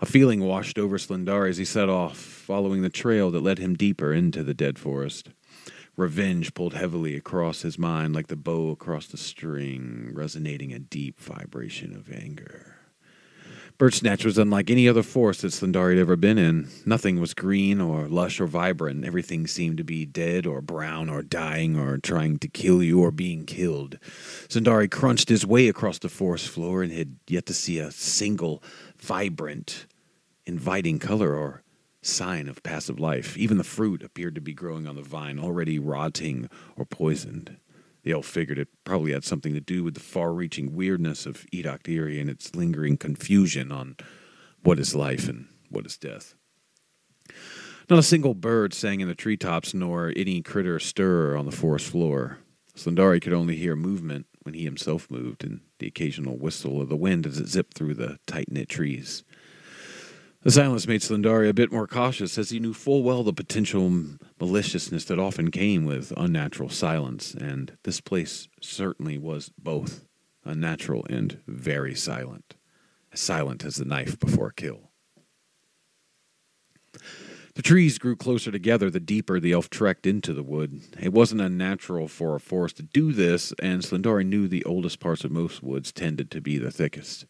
A 0.00 0.06
feeling 0.06 0.40
washed 0.40 0.78
over 0.78 0.96
Slendar 0.96 1.48
as 1.48 1.56
he 1.56 1.64
set 1.64 1.88
off, 1.88 2.16
following 2.16 2.82
the 2.82 2.88
trail 2.88 3.32
that 3.32 3.42
led 3.42 3.58
him 3.58 3.74
deeper 3.74 4.12
into 4.12 4.44
the 4.44 4.54
dead 4.54 4.78
forest. 4.78 5.30
Revenge 5.96 6.54
pulled 6.54 6.74
heavily 6.74 7.16
across 7.16 7.62
his 7.62 7.78
mind 7.78 8.14
like 8.14 8.28
the 8.28 8.36
bow 8.36 8.70
across 8.70 9.08
the 9.08 9.16
string, 9.16 10.10
resonating 10.14 10.72
a 10.72 10.78
deep 10.78 11.20
vibration 11.20 11.94
of 11.96 12.12
anger. 12.12 12.73
Birdsnatch 13.76 14.24
was 14.24 14.38
unlike 14.38 14.70
any 14.70 14.88
other 14.88 15.02
forest 15.02 15.42
that 15.42 15.48
Slyndari 15.48 15.94
had 15.94 16.02
ever 16.02 16.14
been 16.14 16.38
in. 16.38 16.68
Nothing 16.86 17.20
was 17.20 17.34
green 17.34 17.80
or 17.80 18.06
lush 18.06 18.40
or 18.40 18.46
vibrant. 18.46 19.04
Everything 19.04 19.48
seemed 19.48 19.78
to 19.78 19.84
be 19.84 20.06
dead 20.06 20.46
or 20.46 20.60
brown 20.60 21.10
or 21.10 21.22
dying 21.22 21.76
or 21.76 21.98
trying 21.98 22.38
to 22.38 22.48
kill 22.48 22.84
you 22.84 23.00
or 23.00 23.10
being 23.10 23.44
killed. 23.44 23.98
Slyndari 24.48 24.88
crunched 24.88 25.28
his 25.28 25.44
way 25.44 25.66
across 25.66 25.98
the 25.98 26.08
forest 26.08 26.48
floor 26.48 26.84
and 26.84 26.92
had 26.92 27.16
yet 27.26 27.46
to 27.46 27.52
see 27.52 27.80
a 27.80 27.90
single 27.90 28.62
vibrant, 28.96 29.86
inviting 30.46 31.00
color 31.00 31.34
or 31.34 31.64
sign 32.00 32.48
of 32.48 32.62
passive 32.62 33.00
life. 33.00 33.36
Even 33.36 33.58
the 33.58 33.64
fruit 33.64 34.04
appeared 34.04 34.36
to 34.36 34.40
be 34.40 34.54
growing 34.54 34.86
on 34.86 34.94
the 34.94 35.02
vine, 35.02 35.40
already 35.40 35.80
rotting 35.80 36.48
or 36.76 36.84
poisoned. 36.84 37.56
The 38.04 38.12
elf 38.12 38.26
figured 38.26 38.58
it 38.58 38.68
probably 38.84 39.12
had 39.12 39.24
something 39.24 39.54
to 39.54 39.60
do 39.60 39.82
with 39.82 39.94
the 39.94 40.00
far 40.00 40.32
reaching 40.32 40.74
weirdness 40.74 41.24
of 41.24 41.46
Edokdiri 41.52 42.20
and 42.20 42.28
its 42.28 42.54
lingering 42.54 42.98
confusion 42.98 43.72
on 43.72 43.96
what 44.62 44.78
is 44.78 44.94
life 44.94 45.26
and 45.26 45.48
what 45.70 45.86
is 45.86 45.96
death. 45.96 46.34
Not 47.88 47.98
a 47.98 48.02
single 48.02 48.34
bird 48.34 48.74
sang 48.74 49.00
in 49.00 49.08
the 49.08 49.14
treetops, 49.14 49.74
nor 49.74 50.12
any 50.16 50.42
critter 50.42 50.78
stir 50.78 51.36
on 51.36 51.46
the 51.46 51.52
forest 51.52 51.88
floor. 51.88 52.38
Slyndari 52.76 53.20
could 53.20 53.32
only 53.32 53.56
hear 53.56 53.74
movement 53.74 54.26
when 54.42 54.54
he 54.54 54.64
himself 54.64 55.10
moved, 55.10 55.42
and 55.42 55.60
the 55.78 55.86
occasional 55.86 56.36
whistle 56.36 56.82
of 56.82 56.90
the 56.90 56.96
wind 56.96 57.26
as 57.26 57.38
it 57.38 57.48
zipped 57.48 57.74
through 57.74 57.94
the 57.94 58.18
tight 58.26 58.50
knit 58.50 58.68
trees. 58.68 59.24
The 60.44 60.50
silence 60.50 60.86
made 60.86 61.00
Slyndari 61.00 61.48
a 61.48 61.54
bit 61.54 61.72
more 61.72 61.86
cautious, 61.86 62.36
as 62.36 62.50
he 62.50 62.60
knew 62.60 62.74
full 62.74 63.02
well 63.02 63.22
the 63.22 63.32
potential 63.32 63.90
maliciousness 64.38 65.06
that 65.06 65.18
often 65.18 65.50
came 65.50 65.86
with 65.86 66.12
unnatural 66.18 66.68
silence, 66.68 67.32
and 67.32 67.78
this 67.84 68.02
place 68.02 68.48
certainly 68.60 69.16
was 69.16 69.50
both 69.56 70.04
unnatural 70.44 71.06
and 71.08 71.40
very 71.46 71.94
silent, 71.94 72.56
as 73.10 73.20
silent 73.20 73.64
as 73.64 73.76
the 73.76 73.86
knife 73.86 74.18
before 74.18 74.48
a 74.48 74.52
kill. 74.52 74.90
The 77.54 77.62
trees 77.62 77.96
grew 77.96 78.14
closer 78.14 78.50
together 78.50 78.90
the 78.90 79.00
deeper 79.00 79.40
the 79.40 79.52
elf 79.52 79.70
trekked 79.70 80.06
into 80.06 80.34
the 80.34 80.42
wood. 80.42 80.82
It 81.00 81.14
wasn't 81.14 81.40
unnatural 81.40 82.06
for 82.06 82.34
a 82.34 82.40
forest 82.40 82.76
to 82.76 82.82
do 82.82 83.14
this, 83.14 83.54
and 83.62 83.80
Slyndari 83.80 84.26
knew 84.26 84.46
the 84.46 84.64
oldest 84.64 85.00
parts 85.00 85.24
of 85.24 85.30
most 85.30 85.62
woods 85.62 85.90
tended 85.90 86.30
to 86.32 86.42
be 86.42 86.58
the 86.58 86.70
thickest. 86.70 87.24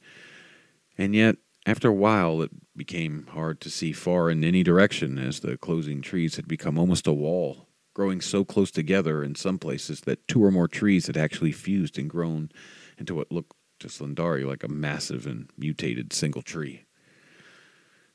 And 0.98 1.14
yet, 1.14 1.36
after 1.66 1.88
a 1.88 1.94
while, 1.94 2.42
it 2.42 2.50
became 2.76 3.26
hard 3.28 3.60
to 3.62 3.70
see 3.70 3.92
far 3.92 4.30
in 4.30 4.44
any 4.44 4.62
direction 4.62 5.18
as 5.18 5.40
the 5.40 5.56
closing 5.56 6.02
trees 6.02 6.36
had 6.36 6.46
become 6.46 6.78
almost 6.78 7.06
a 7.06 7.12
wall, 7.12 7.68
growing 7.94 8.20
so 8.20 8.44
close 8.44 8.70
together 8.70 9.24
in 9.24 9.34
some 9.34 9.58
places 9.58 10.02
that 10.02 10.26
two 10.28 10.44
or 10.44 10.50
more 10.50 10.68
trees 10.68 11.06
had 11.06 11.16
actually 11.16 11.52
fused 11.52 11.98
and 11.98 12.10
grown 12.10 12.50
into 12.98 13.14
what 13.14 13.32
looked 13.32 13.56
to 13.80 13.88
Slyndari 13.88 14.46
like 14.46 14.62
a 14.62 14.68
massive 14.68 15.26
and 15.26 15.50
mutated 15.56 16.12
single 16.12 16.42
tree. 16.42 16.84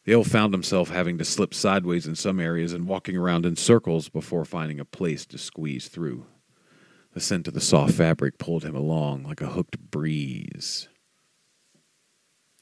The 0.05 0.13
elf 0.13 0.27
found 0.27 0.53
himself 0.53 0.89
having 0.89 1.17
to 1.17 1.25
slip 1.25 1.53
sideways 1.53 2.07
in 2.07 2.15
some 2.15 2.39
areas 2.39 2.73
and 2.73 2.87
walking 2.87 3.17
around 3.17 3.45
in 3.45 3.55
circles 3.55 4.09
before 4.09 4.45
finding 4.45 4.79
a 4.79 4.85
place 4.85 5.25
to 5.27 5.37
squeeze 5.37 5.87
through. 5.87 6.25
The 7.13 7.19
scent 7.19 7.47
of 7.47 7.53
the 7.53 7.61
soft 7.61 7.93
fabric 7.93 8.37
pulled 8.37 8.63
him 8.63 8.75
along 8.75 9.23
like 9.23 9.41
a 9.41 9.47
hooked 9.47 9.79
breeze. 9.91 10.87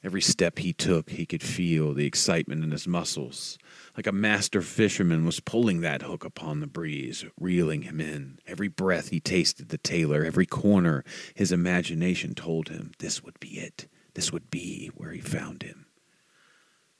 Every 0.04 0.20
step 0.20 0.60
he 0.60 0.72
took, 0.72 1.10
he 1.10 1.26
could 1.26 1.42
feel 1.42 1.92
the 1.92 2.06
excitement 2.06 2.62
in 2.62 2.70
his 2.70 2.86
muscles, 2.86 3.58
like 3.96 4.06
a 4.06 4.12
master 4.12 4.62
fisherman 4.62 5.24
was 5.24 5.40
pulling 5.40 5.80
that 5.80 6.02
hook 6.02 6.24
upon 6.24 6.60
the 6.60 6.68
breeze, 6.68 7.24
reeling 7.38 7.82
him 7.82 8.00
in. 8.00 8.38
Every 8.46 8.68
breath 8.68 9.08
he 9.08 9.18
tasted 9.18 9.70
the 9.70 9.78
tailor, 9.78 10.24
every 10.24 10.46
corner 10.46 11.04
his 11.34 11.50
imagination 11.50 12.34
told 12.34 12.68
him 12.68 12.92
this 13.00 13.24
would 13.24 13.40
be 13.40 13.58
it, 13.58 13.88
this 14.14 14.32
would 14.32 14.50
be 14.50 14.92
where 14.94 15.10
he 15.10 15.20
found 15.20 15.64
him. 15.64 15.86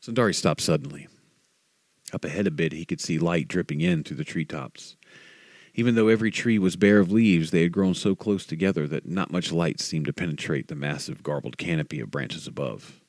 Slyndari 0.03 0.35
stopped 0.35 0.61
suddenly. 0.61 1.07
Up 2.13 2.25
ahead 2.25 2.49
a 2.49 2.51
bit, 2.51 2.73
he 2.73 2.85
could 2.85 3.01
see 3.01 3.19
light 3.19 3.47
dripping 3.47 3.81
in 3.81 4.03
through 4.03 4.17
the 4.17 4.25
treetops. 4.25 4.97
Even 5.79 5.95
though 5.95 6.09
every 6.09 6.33
tree 6.33 6.59
was 6.59 6.75
bare 6.75 6.99
of 6.99 7.13
leaves, 7.13 7.53
they 7.53 7.63
had 7.63 7.71
grown 7.71 7.95
so 7.95 8.17
close 8.17 8.45
together 8.45 8.89
that 8.89 9.07
not 9.07 9.31
much 9.31 9.53
light 9.53 9.79
seemed 9.79 10.07
to 10.07 10.13
penetrate 10.13 10.67
the 10.67 10.75
massive 10.75 11.23
garbled 11.23 11.57
canopy 11.57 12.01
of 12.01 12.11
branches 12.11 12.49
above. 12.49 13.01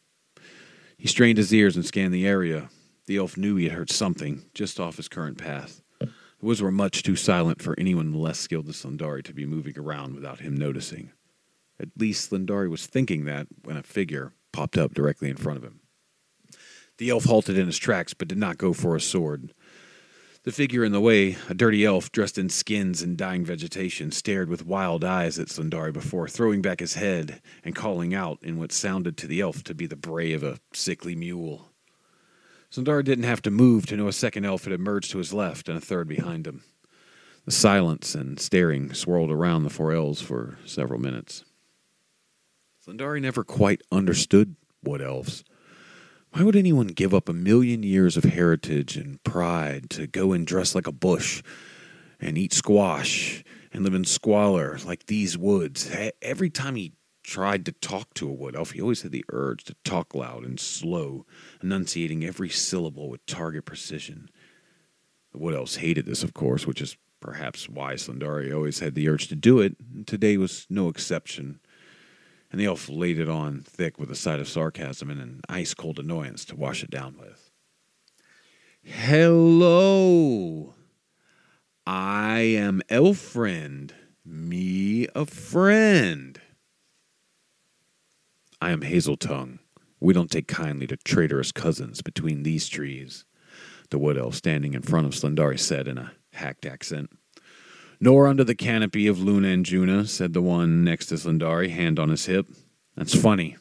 He 0.96 1.08
strained 1.08 1.40
his 1.40 1.52
ears 1.52 1.76
and 1.76 1.84
scanned 1.84 2.14
the 2.14 2.28
area. 2.28 2.70
The 3.08 3.18
elf 3.18 3.38
knew 3.38 3.56
he 3.56 3.64
had 3.64 3.74
heard 3.74 3.90
something 3.90 4.46
just 4.54 4.80
off 4.80 4.98
his 4.98 5.08
current 5.08 5.40
path. 5.40 5.82
The 6.00 6.10
woods 6.44 6.62
were 6.62 6.70
much 6.70 7.02
too 7.02 7.16
silent 7.16 7.60
for 7.60 7.74
anyone 7.80 8.14
less 8.14 8.38
skilled 8.38 8.68
than 8.68 8.74
Slyndari 8.74 9.24
to 9.24 9.34
be 9.34 9.48
moving 9.48 9.74
around 9.76 10.14
without 10.14 10.42
him 10.42 10.56
noticing. 10.56 11.12
At 11.80 11.90
least 11.98 12.30
Slyndari 12.30 12.70
was 12.70 12.86
thinking 12.86 13.26
that 13.26 13.48
when 13.64 13.78
a 13.78 13.84
figure 13.84 14.34
popped 14.54 14.78
up 14.78 14.94
directly 14.94 15.32
in 15.32 15.38
front 15.38 15.58
of 15.58 15.64
him. 15.64 15.80
The 17.00 17.10
elf 17.10 17.24
halted 17.24 17.58
in 17.58 17.66
his 17.66 17.80
tracks 17.80 18.14
but 18.14 18.28
did 18.28 18.38
not 18.38 18.60
go 18.60 18.74
for 18.74 18.96
a 18.96 19.02
sword. 19.02 19.56
The 20.50 20.56
figure 20.56 20.84
in 20.84 20.94
the 20.94 21.00
way, 21.00 21.38
a 21.48 21.54
dirty 21.54 21.86
elf 21.86 22.12
dressed 22.12 22.40
in 22.40 22.50
skins 22.50 23.04
and 23.04 23.16
dying 23.16 23.46
vegetation, 23.46 24.12
stared 24.12 24.50
with 24.50 24.66
wild 24.66 25.04
eyes 25.04 25.38
at 25.38 25.50
Slyndari 25.50 25.94
before 25.94 26.28
throwing 26.28 26.60
back 26.60 26.80
his 26.80 26.96
head 26.96 27.40
and 27.64 27.76
calling 27.76 28.16
out 28.16 28.40
in 28.42 28.58
what 28.58 28.72
sounded 28.72 29.16
to 29.18 29.28
the 29.28 29.42
elf 29.42 29.64
to 29.66 29.76
be 29.76 29.86
the 29.86 29.96
bray 29.96 30.34
of 30.34 30.42
a 30.42 30.58
sickly 30.74 31.16
mule. 31.16 31.70
Slyndari 32.72 33.04
didn't 33.04 33.26
have 33.26 33.44
to 33.44 33.52
move 33.52 33.86
to 33.86 33.96
know 33.96 34.08
a 34.08 34.12
second 34.12 34.44
elf 34.44 34.64
had 34.64 34.74
emerged 34.74 35.12
to 35.12 35.20
his 35.20 35.34
left 35.34 35.70
and 35.70 35.78
a 35.78 35.82
third 35.82 36.08
behind 36.08 36.48
him. 36.48 36.64
The 37.46 37.52
silence 37.52 38.16
and 38.16 38.40
staring 38.40 38.92
swirled 38.96 39.30
around 39.30 39.62
the 39.62 39.70
four 39.70 39.94
elves 39.94 40.20
for 40.20 40.58
several 40.66 41.00
minutes. 41.00 41.46
Slyndari 42.84 43.22
never 43.22 43.44
quite 43.44 43.84
understood 43.92 44.56
wood 44.84 45.04
elves. 45.04 45.44
Why 46.32 46.44
would 46.44 46.56
anyone 46.56 46.88
give 46.88 47.14
up 47.14 47.28
a 47.28 47.34
million 47.34 47.82
years 47.82 48.16
of 48.16 48.24
heritage 48.24 48.96
and 48.96 49.22
pride 49.24 49.90
to 49.92 50.06
go 50.06 50.32
and 50.32 50.46
dress 50.46 50.76
like 50.76 50.86
a 50.86 50.92
bush 50.92 51.42
and 52.20 52.38
eat 52.38 52.54
squash 52.54 53.44
and 53.72 53.84
live 53.84 53.96
in 53.96 54.06
squalor 54.06 54.78
like 54.86 55.08
these 55.08 55.38
woods? 55.38 55.90
Every 56.22 56.52
time 56.52 56.76
he 56.76 56.94
tried 57.24 57.66
to 57.66 57.72
talk 57.72 58.14
to 58.14 58.30
a 58.30 58.34
wood 58.34 58.56
elf, 58.56 58.72
he 58.72 58.82
always 58.82 59.02
had 59.02 59.12
the 59.12 59.26
urge 59.30 59.64
to 59.66 59.76
talk 59.84 60.14
loud 60.14 60.46
and 60.46 60.60
slow, 60.60 61.26
enunciating 61.64 62.24
every 62.24 62.50
syllable 62.50 63.10
with 63.10 63.26
target 63.26 63.66
precision. 63.66 64.30
The 65.32 65.40
wood 65.40 65.56
elves 65.56 65.78
hated 65.78 66.06
this, 66.06 66.24
of 66.24 66.36
course, 66.36 66.68
which 66.68 66.82
is 66.82 66.96
perhaps 67.20 67.68
why 67.68 67.96
Slyndari 67.96 68.54
always 68.54 68.80
had 68.80 68.94
the 68.94 69.10
urge 69.10 69.28
to 69.30 69.36
do 69.36 69.60
it, 69.60 69.76
and 69.94 70.06
today 70.06 70.38
was 70.38 70.68
no 70.70 70.90
exception 70.90 71.60
and 72.52 72.60
the 72.60 72.66
elf 72.66 72.90
laid 72.90 73.20
it 73.20 73.30
on 73.30 73.62
thick 73.62 74.00
with 74.00 74.12
a 74.12 74.16
side 74.16 74.40
of 74.40 74.48
sarcasm 74.48 75.10
and 75.10 75.22
an 75.22 75.42
ice 75.48 75.74
cold 75.74 76.00
annoyance 76.00 76.46
to 76.46 76.56
wash 76.56 76.84
it 76.84 76.90
down 76.90 77.16
with. 77.20 77.52
Hello, 78.82 80.74
I 81.86 82.40
am 82.40 82.82
Elf 82.90 83.18
Friend, 83.18 83.94
me 84.26 85.08
a 85.16 85.26
friend. 85.26 86.40
I 88.62 88.72
am 88.72 88.82
Hazel 88.82 89.18
Tongue. 89.18 89.60
We 90.00 90.14
don't 90.14 90.32
take 90.32 90.48
kindly 90.48 90.88
to 90.88 90.98
traitorous 90.98 91.52
cousins 91.52 92.02
between 92.02 92.44
these 92.44 92.68
trees, 92.68 93.26
the 93.90 94.00
wood 94.00 94.18
elf 94.18 94.36
standing 94.36 94.74
in 94.74 94.82
front 94.82 95.08
of 95.08 95.14
Slyndari 95.14 95.60
said 95.60 95.88
in 95.88 95.98
a 95.98 96.14
hacked 96.34 96.66
accent. 96.66 97.10
Nor 98.02 98.28
under 98.28 98.44
the 98.44 98.56
canopy 98.56 99.08
of 99.08 99.22
Luna 99.22 99.50
and 99.50 99.66
Juna, 99.66 100.06
said 100.06 100.34
the 100.34 100.42
one 100.42 100.84
next 100.84 101.08
to 101.08 101.16
Slyndari, 101.16 101.70
hand 101.70 102.00
on 102.00 102.10
his 102.10 102.26
hip. 102.26 102.48
That's 102.96 103.14
funny, 103.14 103.58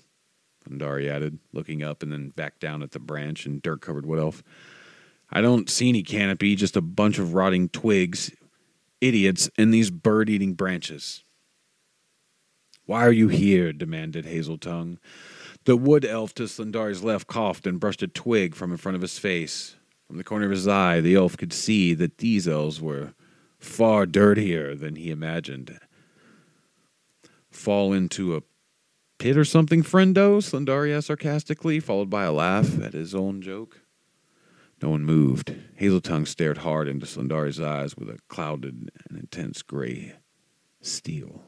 Slyndari 0.64 1.08
added, 1.08 1.38
looking 1.52 1.82
up 1.82 2.02
and 2.02 2.12
then 2.12 2.30
back 2.30 2.60
down 2.60 2.82
at 2.82 2.92
the 2.92 3.00
branch 3.00 3.46
and 3.46 3.60
dirt 3.60 3.80
covered 3.80 4.06
wood 4.06 4.20
elf. 4.20 4.42
I 5.30 5.40
don't 5.40 5.68
see 5.68 5.88
any 5.88 6.02
canopy, 6.02 6.54
just 6.54 6.76
a 6.76 6.80
bunch 6.80 7.18
of 7.18 7.34
rotting 7.34 7.68
twigs, 7.68 8.30
idiots, 9.00 9.50
and 9.58 9.74
these 9.74 9.90
bird 9.90 10.30
eating 10.30 10.54
branches. 10.54 11.24
Why 12.86 13.04
are 13.04 13.12
you 13.12 13.28
here? 13.28 13.72
demanded 13.72 14.24
Hazel 14.24 14.56
Tongue. 14.56 14.98
The 15.64 15.76
wood 15.76 16.04
elf 16.04 16.32
to 16.34 16.44
Slyndari's 16.44 17.02
left 17.02 17.26
coughed 17.26 17.66
and 17.66 17.78
brushed 17.78 18.02
a 18.02 18.08
twig 18.08 18.54
from 18.54 18.70
in 18.70 18.78
front 18.78 18.96
of 18.96 19.02
his 19.02 19.18
face. 19.18 19.76
From 20.06 20.16
the 20.16 20.24
corner 20.24 20.46
of 20.46 20.52
his 20.52 20.66
eye, 20.66 21.02
the 21.02 21.14
elf 21.14 21.36
could 21.36 21.52
see 21.52 21.92
that 21.92 22.18
these 22.18 22.48
elves 22.48 22.80
were 22.80 23.12
far 23.58 24.06
dirtier 24.06 24.74
than 24.74 24.96
he 24.96 25.10
imagined. 25.10 25.78
Fall 27.50 27.92
into 27.92 28.36
a 28.36 28.42
pit 29.18 29.36
or 29.36 29.44
something, 29.44 29.82
friendo? 29.82 30.38
Slyndari 30.38 30.96
asked 30.96 31.08
sarcastically, 31.08 31.80
followed 31.80 32.10
by 32.10 32.24
a 32.24 32.32
laugh 32.32 32.80
at 32.80 32.92
his 32.92 33.14
own 33.14 33.42
joke. 33.42 33.80
No 34.80 34.90
one 34.90 35.04
moved. 35.04 35.54
Hazeltongue 35.80 36.26
stared 36.26 36.58
hard 36.58 36.86
into 36.86 37.06
Slyndari's 37.06 37.60
eyes 37.60 37.96
with 37.96 38.08
a 38.08 38.18
clouded 38.28 38.90
and 39.08 39.18
intense 39.18 39.62
gray 39.62 40.14
steel. 40.80 41.42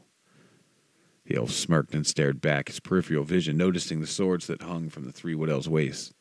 The 1.26 1.36
elf 1.36 1.52
smirked 1.52 1.94
and 1.94 2.04
stared 2.04 2.40
back, 2.40 2.68
his 2.68 2.80
peripheral 2.80 3.22
vision 3.22 3.56
noticing 3.56 4.00
the 4.00 4.06
swords 4.06 4.48
that 4.48 4.62
hung 4.62 4.88
from 4.88 5.04
the 5.04 5.12
three 5.12 5.36
wood 5.36 5.48
elves' 5.48 5.68
waists. 5.68 6.12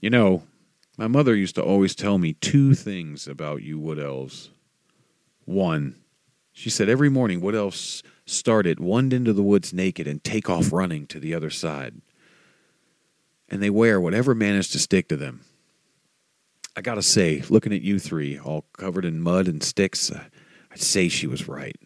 You 0.00 0.10
know, 0.10 0.44
my 0.98 1.06
mother 1.06 1.34
used 1.34 1.54
to 1.54 1.62
always 1.62 1.94
tell 1.94 2.18
me 2.18 2.32
two 2.34 2.74
things 2.74 3.28
about 3.28 3.62
you 3.62 3.78
wood 3.78 4.00
elves. 4.00 4.50
One, 5.44 5.94
she 6.52 6.68
said 6.68 6.88
every 6.88 7.08
morning 7.08 7.40
wood 7.40 7.54
elves 7.54 8.02
start 8.26 8.66
at 8.66 8.80
one 8.80 9.12
end 9.12 9.28
of 9.28 9.36
the 9.36 9.42
woods 9.42 9.72
naked, 9.72 10.08
and 10.08 10.22
take 10.22 10.50
off 10.50 10.72
running 10.72 11.06
to 11.06 11.20
the 11.20 11.32
other 11.34 11.50
side. 11.50 11.94
And 13.48 13.62
they 13.62 13.70
wear 13.70 14.00
whatever 14.00 14.34
managed 14.34 14.72
to 14.72 14.78
stick 14.78 15.08
to 15.08 15.16
them. 15.16 15.42
I 16.76 16.80
gotta 16.80 17.02
say, 17.02 17.42
looking 17.48 17.72
at 17.72 17.80
you 17.80 17.98
three, 17.98 18.38
all 18.38 18.66
covered 18.76 19.04
in 19.04 19.20
mud 19.20 19.46
and 19.46 19.62
sticks, 19.62 20.10
uh, 20.10 20.24
I'd 20.70 20.80
say 20.80 21.08
she 21.08 21.26
was 21.26 21.48
right. 21.48 21.76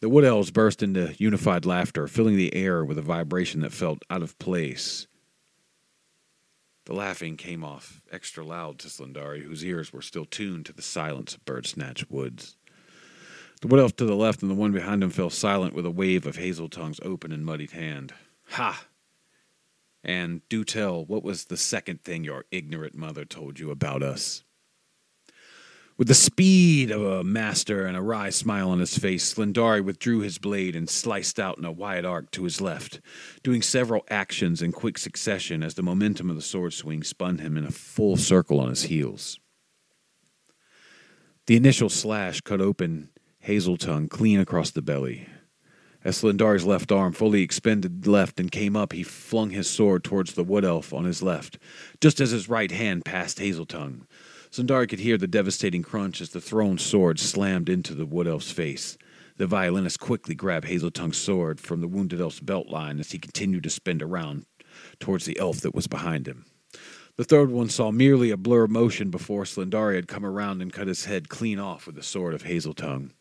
The 0.00 0.08
wood 0.08 0.24
elves 0.24 0.50
burst 0.50 0.82
into 0.82 1.14
unified 1.18 1.64
laughter, 1.64 2.08
filling 2.08 2.36
the 2.36 2.54
air 2.54 2.84
with 2.84 2.98
a 2.98 3.02
vibration 3.02 3.60
that 3.60 3.72
felt 3.72 4.02
out 4.10 4.22
of 4.22 4.38
place 4.38 5.06
the 6.84 6.94
laughing 6.94 7.36
came 7.36 7.62
off 7.64 8.02
extra 8.10 8.44
loud 8.44 8.78
to 8.80 8.88
Slyndari, 8.88 9.42
whose 9.42 9.64
ears 9.64 9.92
were 9.92 10.02
still 10.02 10.24
tuned 10.24 10.66
to 10.66 10.72
the 10.72 10.82
silence 10.82 11.34
of 11.34 11.44
bird 11.44 11.66
snatch 11.66 12.08
woods. 12.10 12.56
The 13.60 13.68
wood 13.68 13.80
elf 13.80 13.94
to 13.96 14.04
the 14.04 14.16
left 14.16 14.42
and 14.42 14.50
the 14.50 14.56
one 14.56 14.72
behind 14.72 15.04
him 15.04 15.10
fell 15.10 15.30
silent 15.30 15.74
with 15.74 15.86
a 15.86 15.90
wave 15.90 16.26
of 16.26 16.36
Hazel 16.36 16.68
Tongue's 16.68 16.98
open 17.04 17.30
and 17.30 17.44
muddied 17.44 17.70
hand. 17.70 18.12
Ha! 18.50 18.86
And 20.02 20.40
do 20.48 20.64
tell, 20.64 21.04
what 21.04 21.22
was 21.22 21.44
the 21.44 21.56
second 21.56 22.02
thing 22.02 22.24
your 22.24 22.44
ignorant 22.50 22.96
mother 22.96 23.24
told 23.24 23.60
you 23.60 23.70
about 23.70 24.02
us? 24.02 24.42
With 25.98 26.08
the 26.08 26.14
speed 26.14 26.90
of 26.90 27.02
a 27.02 27.22
master 27.22 27.86
and 27.86 27.96
a 27.96 28.02
wry 28.02 28.30
smile 28.30 28.70
on 28.70 28.80
his 28.80 28.96
face, 28.96 29.34
Slyndari 29.34 29.84
withdrew 29.84 30.20
his 30.20 30.38
blade 30.38 30.74
and 30.74 30.88
sliced 30.88 31.38
out 31.38 31.58
in 31.58 31.66
a 31.66 31.72
wide 31.72 32.06
arc 32.06 32.30
to 32.32 32.44
his 32.44 32.60
left, 32.60 33.00
doing 33.42 33.60
several 33.60 34.04
actions 34.08 34.62
in 34.62 34.72
quick 34.72 34.96
succession 34.96 35.62
as 35.62 35.74
the 35.74 35.82
momentum 35.82 36.30
of 36.30 36.36
the 36.36 36.42
sword 36.42 36.72
swing 36.72 37.02
spun 37.02 37.38
him 37.38 37.58
in 37.58 37.64
a 37.66 37.70
full 37.70 38.16
circle 38.16 38.58
on 38.58 38.70
his 38.70 38.84
heels. 38.84 39.38
The 41.46 41.56
initial 41.56 41.90
slash 41.90 42.40
cut 42.40 42.60
open 42.60 43.10
Hazeltongue 43.44 44.08
clean 44.08 44.40
across 44.40 44.70
the 44.70 44.82
belly. 44.82 45.26
As 46.04 46.22
Slyndari's 46.22 46.64
left 46.64 46.90
arm 46.90 47.12
fully 47.12 47.42
expended 47.42 48.06
left 48.06 48.40
and 48.40 48.50
came 48.50 48.76
up, 48.76 48.92
he 48.92 49.02
flung 49.02 49.50
his 49.50 49.68
sword 49.68 50.04
towards 50.04 50.32
the 50.32 50.44
wood 50.44 50.64
elf 50.64 50.92
on 50.92 51.04
his 51.04 51.22
left, 51.22 51.58
just 52.00 52.18
as 52.18 52.30
his 52.30 52.48
right 52.48 52.70
hand 52.70 53.04
passed 53.04 53.38
Hazeltongue. 53.38 54.06
Slyndari 54.52 54.86
could 54.86 54.98
hear 54.98 55.16
the 55.16 55.26
devastating 55.26 55.82
crunch 55.82 56.20
as 56.20 56.28
the 56.28 56.40
thrown 56.40 56.76
sword 56.76 57.18
slammed 57.18 57.70
into 57.70 57.94
the 57.94 58.04
wood 58.04 58.28
elf's 58.28 58.52
face. 58.52 58.98
The 59.38 59.46
violinist 59.46 59.98
quickly 59.98 60.34
grabbed 60.34 60.66
Hazeltongue's 60.66 61.16
sword 61.16 61.58
from 61.58 61.80
the 61.80 61.88
wounded 61.88 62.20
elf's 62.20 62.38
belt 62.38 62.68
line 62.68 63.00
as 63.00 63.12
he 63.12 63.18
continued 63.18 63.62
to 63.62 63.70
spin 63.70 64.02
around 64.02 64.44
towards 65.00 65.24
the 65.24 65.38
elf 65.38 65.62
that 65.62 65.74
was 65.74 65.86
behind 65.86 66.28
him. 66.28 66.44
The 67.16 67.24
third 67.24 67.50
one 67.50 67.70
saw 67.70 67.90
merely 67.90 68.30
a 68.30 68.36
blur 68.36 68.64
of 68.64 68.70
motion 68.70 69.08
before 69.08 69.44
Slyndari 69.44 69.94
had 69.94 70.06
come 70.06 70.24
around 70.24 70.60
and 70.60 70.70
cut 70.70 70.86
his 70.86 71.06
head 71.06 71.30
clean 71.30 71.58
off 71.58 71.86
with 71.86 71.94
the 71.94 72.02
sword 72.02 72.34
of 72.34 72.42
Hazeltongue. 72.42 73.12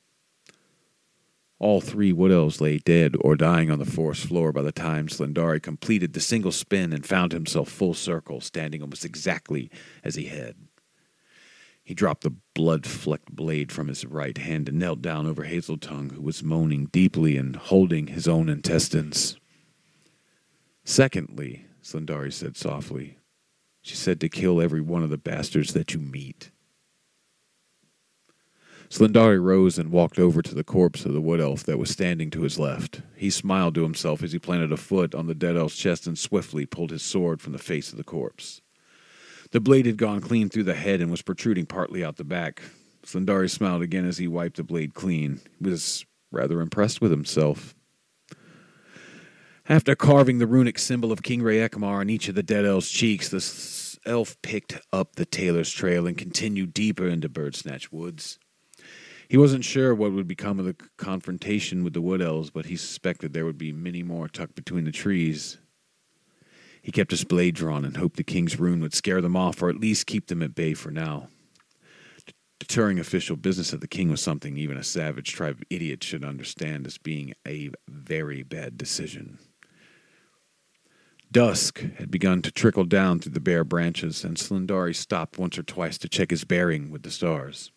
All 1.60 1.80
three 1.80 2.12
wood 2.12 2.32
elves 2.34 2.60
lay 2.60 2.80
dead 2.80 3.16
or 3.22 3.38
dying 3.38 3.72
on 3.72 3.80
the 3.80 3.86
forest 3.86 4.26
floor 4.26 4.52
by 4.52 4.64
the 4.64 4.74
time 4.74 5.08
Slyndari 5.08 5.62
completed 5.62 6.12
the 6.12 6.20
single 6.20 6.52
spin 6.52 6.92
and 6.92 7.06
found 7.06 7.32
himself 7.32 7.70
full 7.70 7.94
circle, 7.94 8.42
standing 8.42 8.82
almost 8.82 9.06
exactly 9.06 9.72
as 10.04 10.16
he 10.16 10.26
had. 10.26 10.56
He 11.84 11.94
dropped 11.94 12.24
the 12.24 12.36
blood 12.54 12.86
flecked 12.86 13.32
blade 13.36 13.72
from 13.72 13.88
his 13.88 14.06
right 14.06 14.38
hand 14.38 14.70
and 14.70 14.80
knelt 14.80 15.02
down 15.02 15.26
over 15.26 15.44
Hazeltongue, 15.44 16.12
who 16.12 16.22
was 16.22 16.44
moaning 16.44 16.86
deeply 16.86 17.38
and 17.38 17.56
holding 17.56 18.08
his 18.08 18.28
own 18.28 18.50
intestines. 18.50 19.38
Secondly, 20.84 21.66
Slyndari 21.84 22.32
said 22.32 22.56
softly, 22.56 23.18
she 23.82 23.96
said 23.96 24.20
to 24.22 24.30
kill 24.30 24.62
every 24.62 24.82
one 24.82 25.04
of 25.04 25.10
the 25.10 25.18
bastards 25.18 25.74
that 25.74 25.94
you 25.94 26.00
meet. 26.00 26.52
Slyndari 28.90 29.42
rose 29.42 29.80
and 29.80 29.90
walked 29.90 30.20
over 30.20 30.42
to 30.42 30.54
the 30.54 30.66
corpse 30.66 31.06
of 31.06 31.14
the 31.14 31.22
wood 31.22 31.40
elf 31.40 31.64
that 31.64 31.80
was 31.80 31.90
standing 31.90 32.30
to 32.30 32.42
his 32.42 32.60
left. 32.60 33.02
He 33.16 33.30
smiled 33.30 33.74
to 33.76 33.84
himself 33.84 34.22
as 34.22 34.34
he 34.34 34.40
planted 34.40 34.72
a 34.72 34.78
foot 34.78 35.16
on 35.16 35.28
the 35.28 35.34
dead 35.34 35.56
elf's 35.56 35.78
chest 35.78 36.08
and 36.08 36.20
swiftly 36.20 36.66
pulled 36.66 36.92
his 36.92 37.02
sword 37.02 37.42
from 37.42 37.54
the 37.54 37.58
face 37.58 37.92
of 37.92 37.98
the 37.98 38.04
corpse. 38.04 38.62
The 39.52 39.60
blade 39.60 39.86
had 39.86 39.98
gone 39.98 40.22
clean 40.22 40.50
through 40.50 40.64
the 40.64 40.74
head 40.74 41.02
and 41.02 41.12
was 41.12 41.22
protruding 41.22 41.66
partly 41.66 42.04
out 42.04 42.16
the 42.16 42.24
back. 42.24 42.62
Slyndari 43.04 43.50
smiled 43.50 43.82
again 43.82 44.06
as 44.06 44.18
he 44.18 44.28
wiped 44.28 44.58
the 44.58 44.64
blade 44.64 44.94
clean. 44.94 45.42
He 45.62 45.70
was 45.70 46.06
rather 46.32 46.62
impressed 46.62 47.02
with 47.02 47.12
himself. 47.12 47.76
After 49.68 49.96
carving 49.96 50.40
the 50.40 50.48
runic 50.48 50.80
symbol 50.80 51.12
of 51.12 51.22
King 51.22 51.42
Reekmar 51.42 52.00
on 52.00 52.10
each 52.10 52.30
of 52.30 52.36
the 52.36 52.44
dead 52.44 52.66
elf's 52.66 52.90
cheeks, 52.90 53.30
the 53.30 54.10
elf 54.10 54.42
picked 54.42 54.80
up 54.92 55.16
the 55.16 55.26
tailor's 55.26 55.72
trail 55.72 56.08
and 56.08 56.18
continued 56.18 56.74
deeper 56.74 57.08
into 57.08 57.30
Birdsnatch 57.30 57.92
Woods. 57.92 58.40
He 59.28 59.38
wasn't 59.38 59.64
sure 59.64 59.94
what 59.94 60.12
would 60.12 60.28
become 60.28 60.60
of 60.60 60.66
the 60.66 60.76
confrontation 60.98 61.84
with 61.84 61.94
the 61.94 62.02
wood 62.02 62.22
elves, 62.22 62.50
but 62.50 62.66
he 62.66 62.76
suspected 62.76 63.34
there 63.34 63.46
would 63.46 63.58
be 63.58 63.72
many 63.72 64.04
more 64.04 64.28
tucked 64.28 64.56
between 64.56 64.84
the 64.84 64.92
trees. 64.92 65.58
He 66.82 66.92
kept 66.92 67.12
his 67.12 67.24
blade 67.24 67.56
drawn 67.56 67.86
and 67.86 67.98
hoped 67.98 68.18
the 68.18 68.24
king's 68.24 68.60
rune 68.60 68.82
would 68.82 68.94
scare 68.94 69.22
them 69.22 69.36
off 69.36 69.62
or 69.62 69.70
at 69.70 69.80
least 69.80 70.08
keep 70.08 70.28
them 70.28 70.42
at 70.42 70.56
bay 70.56 70.74
for 70.74 70.92
now. 70.92 71.30
Deterring 72.60 73.00
official 73.00 73.36
business 73.36 73.74
of 73.74 73.82
the 73.82 73.88
king 73.88 74.10
was 74.10 74.22
something 74.22 74.58
even 74.58 74.78
a 74.78 74.84
savage 74.84 75.34
tribe 75.34 75.58
of 75.58 75.64
idiots 75.70 76.06
should 76.06 76.24
understand 76.24 76.88
as 76.88 76.98
being 76.98 77.34
a 77.48 77.70
very 77.88 78.44
bad 78.44 78.78
decision. 78.78 79.40
Dusk 81.32 81.80
had 81.98 82.12
begun 82.12 82.42
to 82.42 82.52
trickle 82.52 82.84
down 82.84 83.20
through 83.20 83.32
the 83.32 83.40
bare 83.40 83.64
branches, 83.64 84.24
and 84.24 84.38
Slyndari 84.38 84.94
stopped 84.94 85.40
once 85.40 85.58
or 85.58 85.64
twice 85.64 85.98
to 86.00 86.10
check 86.10 86.30
his 86.30 86.44
bearing 86.44 86.92
with 86.92 87.04
the 87.04 87.12
stars. 87.12 87.72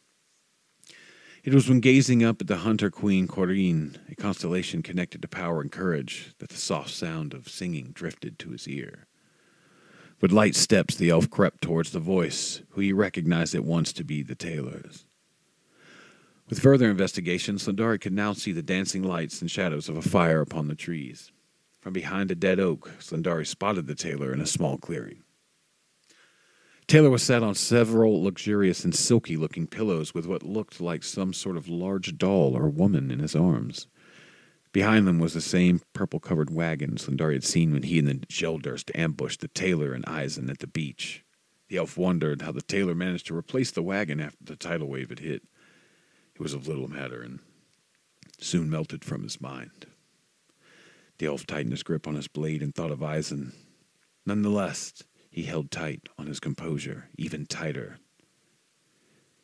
It 1.45 1.53
was 1.53 1.69
when 1.69 1.81
gazing 1.81 2.25
up 2.25 2.41
at 2.41 2.47
the 2.47 2.57
hunter 2.57 2.91
queen 2.91 3.29
Corinne, 3.29 3.99
a 4.09 4.15
constellation 4.15 4.83
connected 4.83 5.21
to 5.21 5.29
power 5.29 5.61
and 5.61 5.71
courage, 5.71 6.35
that 6.39 6.49
the 6.49 6.57
soft 6.57 6.89
sound 6.89 7.35
of 7.35 7.51
singing 7.51 7.91
drifted 7.93 8.39
to 8.39 8.51
his 8.53 8.67
ear. 8.67 9.07
With 10.23 10.33
light 10.33 10.55
steps, 10.55 10.95
the 10.95 11.11
elf 11.11 11.29
crept 11.29 11.61
towards 11.61 11.91
the 11.91 12.01
voice, 12.01 12.63
who 12.71 12.81
he 12.81 12.95
recognized 12.95 13.55
at 13.55 13.63
once 13.63 13.93
to 13.93 14.05
be 14.05 14.23
the 14.23 14.35
tailor's. 14.35 15.05
With 16.49 16.61
further 16.61 16.91
investigation, 16.91 17.57
Slyndari 17.57 18.01
could 18.01 18.15
now 18.15 18.33
see 18.33 18.53
the 18.53 18.63
dancing 18.63 19.03
lights 19.03 19.43
and 19.43 19.51
shadows 19.51 19.91
of 19.91 19.99
a 19.99 20.03
fire 20.03 20.41
upon 20.41 20.69
the 20.69 20.75
trees. 20.75 21.31
From 21.79 21.93
behind 21.93 22.31
a 22.31 22.35
dead 22.35 22.59
oak, 22.59 22.91
Slyndari 23.01 23.47
spotted 23.47 23.87
the 23.87 23.95
tailor 23.95 24.33
in 24.33 24.41
a 24.41 24.47
small 24.47 24.79
clearing. 24.79 25.25
Taylor 26.87 27.11
was 27.11 27.23
sat 27.23 27.43
on 27.43 27.55
several 27.55 28.23
luxurious 28.23 28.85
and 28.85 28.95
silky 28.95 29.37
looking 29.37 29.67
pillows 29.67 30.15
with 30.15 30.27
what 30.27 30.43
looked 30.43 30.81
like 30.81 31.03
some 31.03 31.33
sort 31.33 31.57
of 31.57 31.69
large 31.69 32.19
doll 32.19 32.57
or 32.57 32.69
woman 32.69 33.11
in 33.11 33.21
his 33.21 33.35
arms. 33.35 33.87
Behind 34.73 35.07
them 35.07 35.19
was 35.19 35.33
the 35.35 35.41
same 35.41 35.81
purple 35.93 36.21
covered 36.21 36.51
wagon 36.51 36.97
Slyndari 36.97 37.35
had 37.35 37.45
seen 37.45 37.73
when 37.73 37.85
he 37.85 37.99
and 37.99 38.09
the 38.09 38.27
Geldurst 38.29 38.91
ambushed 38.95 39.41
the 39.41 39.49
tailor 39.49 39.93
and 39.93 40.05
Eisen 40.07 40.51
at 40.51 40.59
the 40.59 40.67
beach. 40.67 41.25
The 41.69 41.79
elf 41.79 41.97
wondered 41.97 42.43
how 42.43 42.53
the 42.53 42.61
tailor 42.61 42.95
managed 42.95 43.29
to 43.29 43.37
replace 43.37 43.71
the 43.71 43.83
wagon 43.83 44.21
after 44.21 44.45
the 44.45 44.57
tidal 44.57 44.89
wave 44.89 45.09
had 45.09 45.21
hit. 45.21 45.43
It 46.35 46.41
was 46.41 46.53
of 46.53 46.69
little 46.69 46.89
matter 46.89 47.23
and 47.23 47.39
soon 48.39 48.69
melted 48.69 49.05
from 49.05 49.23
his 49.23 49.41
mind. 49.41 49.87
The 51.19 51.27
elf 51.27 51.47
tightened 51.47 51.73
his 51.73 51.83
grip 51.83 52.07
on 52.07 52.17
his 52.17 52.29
blade 52.29 52.63
and 52.63 52.75
thought 52.75 52.91
of 52.91 53.03
Eisen. 53.03 53.53
Nonetheless, 54.27 55.05
he 55.35 55.43
held 55.43 55.69
tight 55.69 56.09
on 56.17 56.29
his 56.29 56.39
composure, 56.39 57.09
even 57.19 57.45
tighter. 57.45 57.99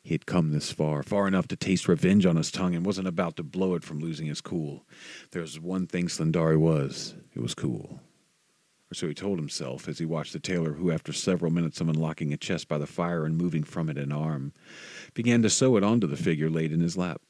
He 0.04 0.14
had 0.14 0.24
come 0.24 0.52
this 0.52 0.70
far, 0.70 1.02
far 1.02 1.26
enough 1.26 1.48
to 1.48 1.56
taste 1.56 1.88
revenge 1.88 2.24
on 2.24 2.36
his 2.36 2.52
tongue, 2.52 2.76
and 2.76 2.86
wasn't 2.86 3.08
about 3.08 3.34
to 3.36 3.42
blow 3.42 3.74
it 3.74 3.82
from 3.82 3.98
losing 3.98 4.26
his 4.28 4.40
cool. 4.40 4.86
There 5.32 5.42
was 5.42 5.58
one 5.58 5.88
thing 5.88 6.06
Slyndari 6.06 6.56
was 6.56 7.16
it 7.34 7.40
was 7.40 7.56
cool. 7.56 7.98
Or 8.88 8.94
so 8.94 9.08
he 9.08 9.14
told 9.14 9.38
himself 9.38 9.88
as 9.88 9.98
he 9.98 10.04
watched 10.04 10.32
the 10.32 10.38
tailor, 10.38 10.74
who, 10.74 10.92
after 10.92 11.12
several 11.12 11.50
minutes 11.50 11.80
of 11.80 11.88
unlocking 11.88 12.32
a 12.32 12.36
chest 12.36 12.68
by 12.68 12.78
the 12.78 12.86
fire 12.86 13.24
and 13.24 13.36
moving 13.36 13.64
from 13.64 13.90
it 13.90 13.98
an 13.98 14.12
arm, 14.12 14.52
began 15.12 15.42
to 15.42 15.50
sew 15.50 15.76
it 15.76 15.82
onto 15.82 16.06
the 16.06 16.16
figure 16.16 16.48
laid 16.48 16.70
in 16.70 16.78
his 16.78 16.96
lap. 16.96 17.20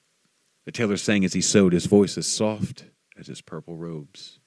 The 0.67 0.73
tailor 0.73 0.99
sang 0.99 1.25
as 1.25 1.33
he 1.33 1.41
sewed, 1.41 1.73
his 1.73 1.87
voice 1.87 2.19
as 2.19 2.27
soft 2.27 2.85
as 3.17 3.27
his 3.27 3.41
purple 3.41 3.77
robes. 3.77 4.39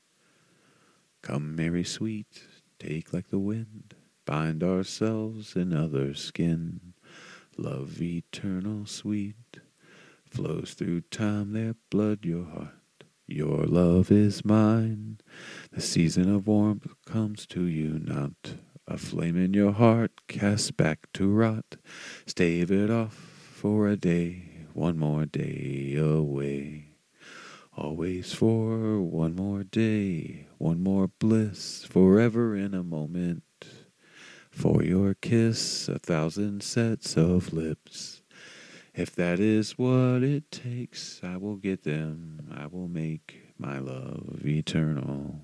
Come, 1.23 1.55
Mary 1.55 1.83
sweet, 1.83 2.43
take 2.77 3.11
like 3.11 3.29
the 3.29 3.39
wind 3.39 3.95
bind 4.25 4.63
ourselves 4.63 5.55
in 5.55 5.73
other 5.73 6.13
skin. 6.13 6.93
Love 7.57 8.01
eternal 8.01 8.85
sweet 8.85 9.59
flows 10.29 10.73
through 10.73 11.01
time, 11.01 11.53
their 11.53 11.75
blood, 11.91 12.25
your 12.25 12.45
heart. 12.45 12.73
Your 13.27 13.65
love 13.65 14.11
is 14.11 14.43
mine. 14.43 15.19
The 15.71 15.81
season 15.81 16.33
of 16.33 16.47
warmth 16.47 16.87
comes 17.05 17.45
to 17.47 17.65
you 17.65 17.99
not. 17.99 18.55
A 18.87 18.97
flame 18.97 19.37
in 19.37 19.53
your 19.53 19.71
heart 19.71 20.27
cast 20.27 20.75
back 20.75 21.07
to 21.13 21.29
rot. 21.29 21.77
Stave 22.25 22.71
it 22.71 22.89
off 22.89 23.13
for 23.13 23.87
a 23.87 23.95
day, 23.95 24.65
one 24.73 24.97
more 24.97 25.25
day 25.25 25.95
away. 25.95 26.87
Always 27.77 28.33
for 28.33 29.01
one 29.01 29.35
more 29.35 29.63
day, 29.63 30.47
one 30.57 30.83
more 30.83 31.07
bliss, 31.07 31.85
forever 31.85 32.55
in 32.55 32.73
a 32.73 32.83
moment. 32.83 33.43
For 34.53 34.83
your 34.83 35.15
kiss, 35.15 35.89
a 35.89 35.97
thousand 35.97 36.61
sets 36.61 37.17
of 37.17 37.51
lips. 37.51 38.21
If 38.93 39.13
that 39.15 39.39
is 39.39 39.77
what 39.79 40.23
it 40.23 40.51
takes, 40.51 41.19
I 41.23 41.37
will 41.37 41.55
get 41.57 41.83
them. 41.83 42.53
I 42.55 42.67
will 42.67 42.87
make 42.87 43.51
my 43.57 43.79
love 43.79 44.45
eternal. 44.45 45.41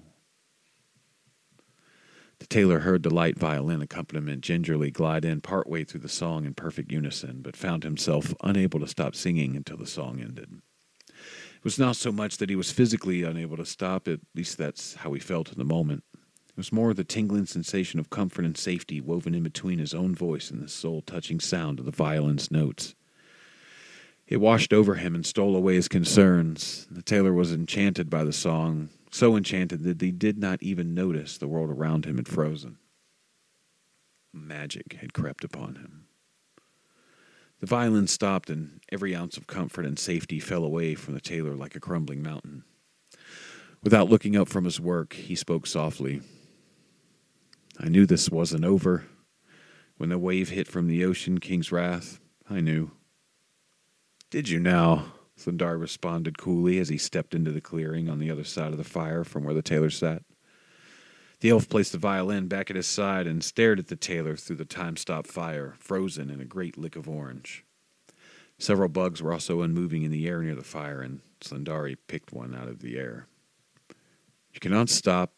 The 2.37 2.45
tailor 2.45 2.79
heard 2.79 3.01
the 3.03 3.13
light 3.13 3.37
violin 3.37 3.81
accompaniment 3.81 4.41
gingerly 4.41 4.91
glide 4.91 5.25
in 5.25 5.41
partway 5.41 5.83
through 5.83 6.01
the 6.01 6.07
song 6.07 6.45
in 6.45 6.53
perfect 6.53 6.91
unison, 6.91 7.41
but 7.41 7.57
found 7.57 7.83
himself 7.83 8.33
unable 8.43 8.79
to 8.79 8.87
stop 8.87 9.15
singing 9.15 9.55
until 9.57 9.75
the 9.75 9.87
song 9.87 10.21
ended. 10.21 10.61
It 11.09 11.63
was 11.63 11.79
not 11.79 11.97
so 11.97 12.11
much 12.11 12.37
that 12.37 12.49
he 12.49 12.55
was 12.55 12.71
physically 12.71 13.23
unable 13.23 13.57
to 13.57 13.65
stop, 13.65 14.07
at 14.07 14.19
least 14.35 14.57
that's 14.57 14.93
how 14.93 15.11
he 15.13 15.19
felt 15.19 15.51
in 15.51 15.57
the 15.57 15.65
moment 15.65 16.03
was 16.59 16.73
more 16.73 16.93
the 16.93 17.05
tingling 17.05 17.45
sensation 17.45 18.01
of 18.01 18.09
comfort 18.09 18.43
and 18.43 18.57
safety 18.57 18.99
woven 18.99 19.33
in 19.33 19.41
between 19.41 19.79
his 19.79 19.93
own 19.93 20.13
voice 20.13 20.51
and 20.51 20.61
the 20.61 20.67
soul 20.67 21.01
touching 21.01 21.39
sound 21.39 21.79
of 21.79 21.85
the 21.85 21.91
violin's 21.91 22.51
notes. 22.51 22.95
It 24.27 24.41
washed 24.41 24.73
over 24.73 24.95
him 24.95 25.15
and 25.15 25.25
stole 25.25 25.55
away 25.55 25.75
his 25.75 25.87
concerns. 25.87 26.85
The 26.91 27.01
tailor 27.01 27.31
was 27.31 27.53
enchanted 27.53 28.09
by 28.09 28.25
the 28.25 28.33
song, 28.33 28.89
so 29.09 29.37
enchanted 29.37 29.83
that 29.85 30.01
he 30.01 30.11
did 30.11 30.37
not 30.37 30.61
even 30.61 30.93
notice 30.93 31.37
the 31.37 31.47
world 31.47 31.69
around 31.69 32.03
him 32.03 32.17
had 32.17 32.27
frozen. 32.27 32.77
Magic 34.33 34.97
had 34.99 35.13
crept 35.13 35.45
upon 35.45 35.75
him. 35.75 36.07
The 37.61 37.67
violin 37.67 38.07
stopped, 38.07 38.49
and 38.49 38.81
every 38.91 39.15
ounce 39.15 39.37
of 39.37 39.47
comfort 39.47 39.85
and 39.85 39.97
safety 39.97 40.41
fell 40.41 40.65
away 40.65 40.93
from 40.95 41.13
the 41.13 41.21
tailor 41.21 41.55
like 41.55 41.75
a 41.75 41.79
crumbling 41.79 42.21
mountain. 42.21 42.65
Without 43.81 44.09
looking 44.09 44.35
up 44.35 44.49
from 44.49 44.65
his 44.65 44.81
work, 44.81 45.13
he 45.13 45.35
spoke 45.35 45.65
softly. 45.65 46.21
I 47.79 47.87
knew 47.87 48.05
this 48.05 48.29
wasn't 48.29 48.65
over. 48.65 49.05
When 49.97 50.09
the 50.09 50.17
wave 50.17 50.49
hit 50.49 50.67
from 50.67 50.87
the 50.87 51.05
ocean, 51.05 51.39
King's 51.39 51.71
Wrath, 51.71 52.19
I 52.49 52.59
knew. 52.59 52.91
Did 54.29 54.49
you 54.49 54.59
now? 54.59 55.13
Thundar 55.39 55.79
responded 55.79 56.37
coolly 56.37 56.79
as 56.79 56.89
he 56.89 56.97
stepped 56.97 57.33
into 57.33 57.51
the 57.51 57.61
clearing 57.61 58.09
on 58.09 58.19
the 58.19 58.29
other 58.29 58.43
side 58.43 58.71
of 58.71 58.77
the 58.77 58.83
fire 58.83 59.23
from 59.23 59.45
where 59.45 59.53
the 59.53 59.61
tailor 59.61 59.89
sat. 59.89 60.23
The 61.39 61.51
elf 61.51 61.69
placed 61.69 61.93
the 61.93 61.97
violin 61.97 62.47
back 62.47 62.69
at 62.69 62.75
his 62.75 62.87
side 62.87 63.25
and 63.25 63.41
stared 63.41 63.79
at 63.79 63.87
the 63.87 63.95
tailor 63.95 64.35
through 64.35 64.57
the 64.57 64.65
time 64.65 64.97
stop 64.97 65.25
fire, 65.25 65.75
frozen 65.79 66.29
in 66.29 66.41
a 66.41 66.45
great 66.45 66.77
lick 66.77 66.97
of 66.97 67.07
orange. 67.07 67.63
Several 68.57 68.89
bugs 68.89 69.21
were 69.21 69.31
also 69.31 69.61
unmoving 69.61 70.03
in 70.03 70.11
the 70.11 70.27
air 70.27 70.41
near 70.43 70.55
the 70.55 70.63
fire, 70.63 71.01
and 71.01 71.21
Slyndari 71.39 71.95
picked 72.07 72.33
one 72.33 72.53
out 72.53 72.67
of 72.67 72.79
the 72.81 72.97
air. 72.97 73.27
You 74.53 74.59
cannot 74.59 74.89
stop, 74.89 75.31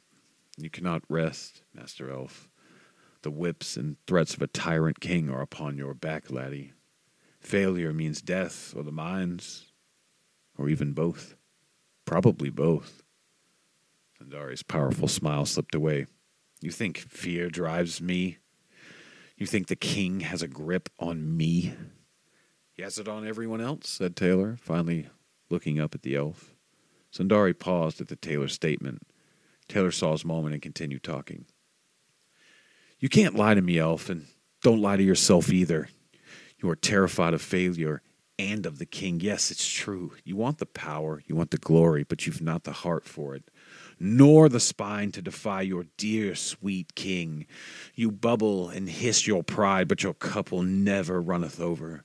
you 0.57 0.69
cannot 0.69 1.03
rest, 1.09 1.63
Master 1.73 2.11
Elf. 2.11 2.49
The 3.23 3.31
whips 3.31 3.77
and 3.77 3.97
threats 4.07 4.33
of 4.33 4.41
a 4.41 4.47
tyrant 4.47 4.99
king 4.99 5.29
are 5.29 5.41
upon 5.41 5.77
your 5.77 5.93
back, 5.93 6.31
laddie. 6.31 6.73
Failure 7.39 7.93
means 7.93 8.21
death, 8.21 8.73
or 8.75 8.83
the 8.83 8.91
mines, 8.91 9.71
or 10.57 10.69
even 10.69 10.93
both. 10.93 11.35
Probably 12.05 12.49
both. 12.49 13.03
Slyndari's 14.19 14.63
powerful 14.63 15.07
smile 15.07 15.45
slipped 15.45 15.75
away. 15.75 16.05
You 16.61 16.71
think 16.71 16.97
fear 16.97 17.49
drives 17.49 18.01
me? 18.01 18.37
You 19.37 19.47
think 19.47 19.67
the 19.67 19.75
king 19.75 20.19
has 20.21 20.43
a 20.43 20.47
grip 20.47 20.89
on 20.99 21.35
me? 21.35 21.73
He 22.73 22.83
has 22.83 22.97
it 22.99 23.07
on 23.07 23.27
everyone 23.27 23.61
else, 23.61 23.89
said 23.89 24.15
Taylor, 24.15 24.57
finally 24.61 25.09
looking 25.49 25.79
up 25.79 25.95
at 25.95 26.03
the 26.03 26.15
elf. 26.15 26.55
Slyndari 27.11 27.57
paused 27.57 27.99
at 28.01 28.07
the 28.07 28.15
tailor's 28.15 28.53
statement. 28.53 29.01
Taylor 29.71 29.91
saw 29.91 30.11
his 30.11 30.25
moment 30.25 30.53
and 30.53 30.61
continued 30.61 31.03
talking. 31.03 31.45
You 32.99 33.09
can't 33.09 33.35
lie 33.35 33.55
to 33.55 33.61
me, 33.61 33.79
elf, 33.79 34.09
and 34.09 34.27
don't 34.61 34.81
lie 34.81 34.97
to 34.97 35.03
yourself 35.03 35.51
either. 35.51 35.89
You 36.61 36.69
are 36.69 36.75
terrified 36.75 37.33
of 37.33 37.41
failure 37.41 38.01
and 38.37 38.65
of 38.65 38.77
the 38.77 38.85
king. 38.85 39.19
Yes, 39.19 39.49
it's 39.49 39.67
true. 39.67 40.13
You 40.23 40.35
want 40.35 40.59
the 40.59 40.65
power, 40.65 41.23
you 41.25 41.35
want 41.35 41.51
the 41.51 41.57
glory, 41.57 42.03
but 42.03 42.25
you've 42.27 42.41
not 42.41 42.63
the 42.63 42.71
heart 42.71 43.05
for 43.05 43.35
it 43.35 43.49
nor 44.03 44.49
the 44.49 44.59
spine 44.59 45.11
to 45.11 45.21
defy 45.21 45.61
your 45.61 45.85
dear 45.95 46.33
sweet 46.33 46.95
king. 46.95 47.45
You 47.93 48.09
bubble 48.09 48.67
and 48.67 48.89
hiss 48.89 49.27
your 49.27 49.43
pride, 49.43 49.87
but 49.87 50.01
your 50.01 50.15
cup 50.15 50.51
will 50.51 50.63
never 50.63 51.21
runneth 51.21 51.61
over. 51.61 52.03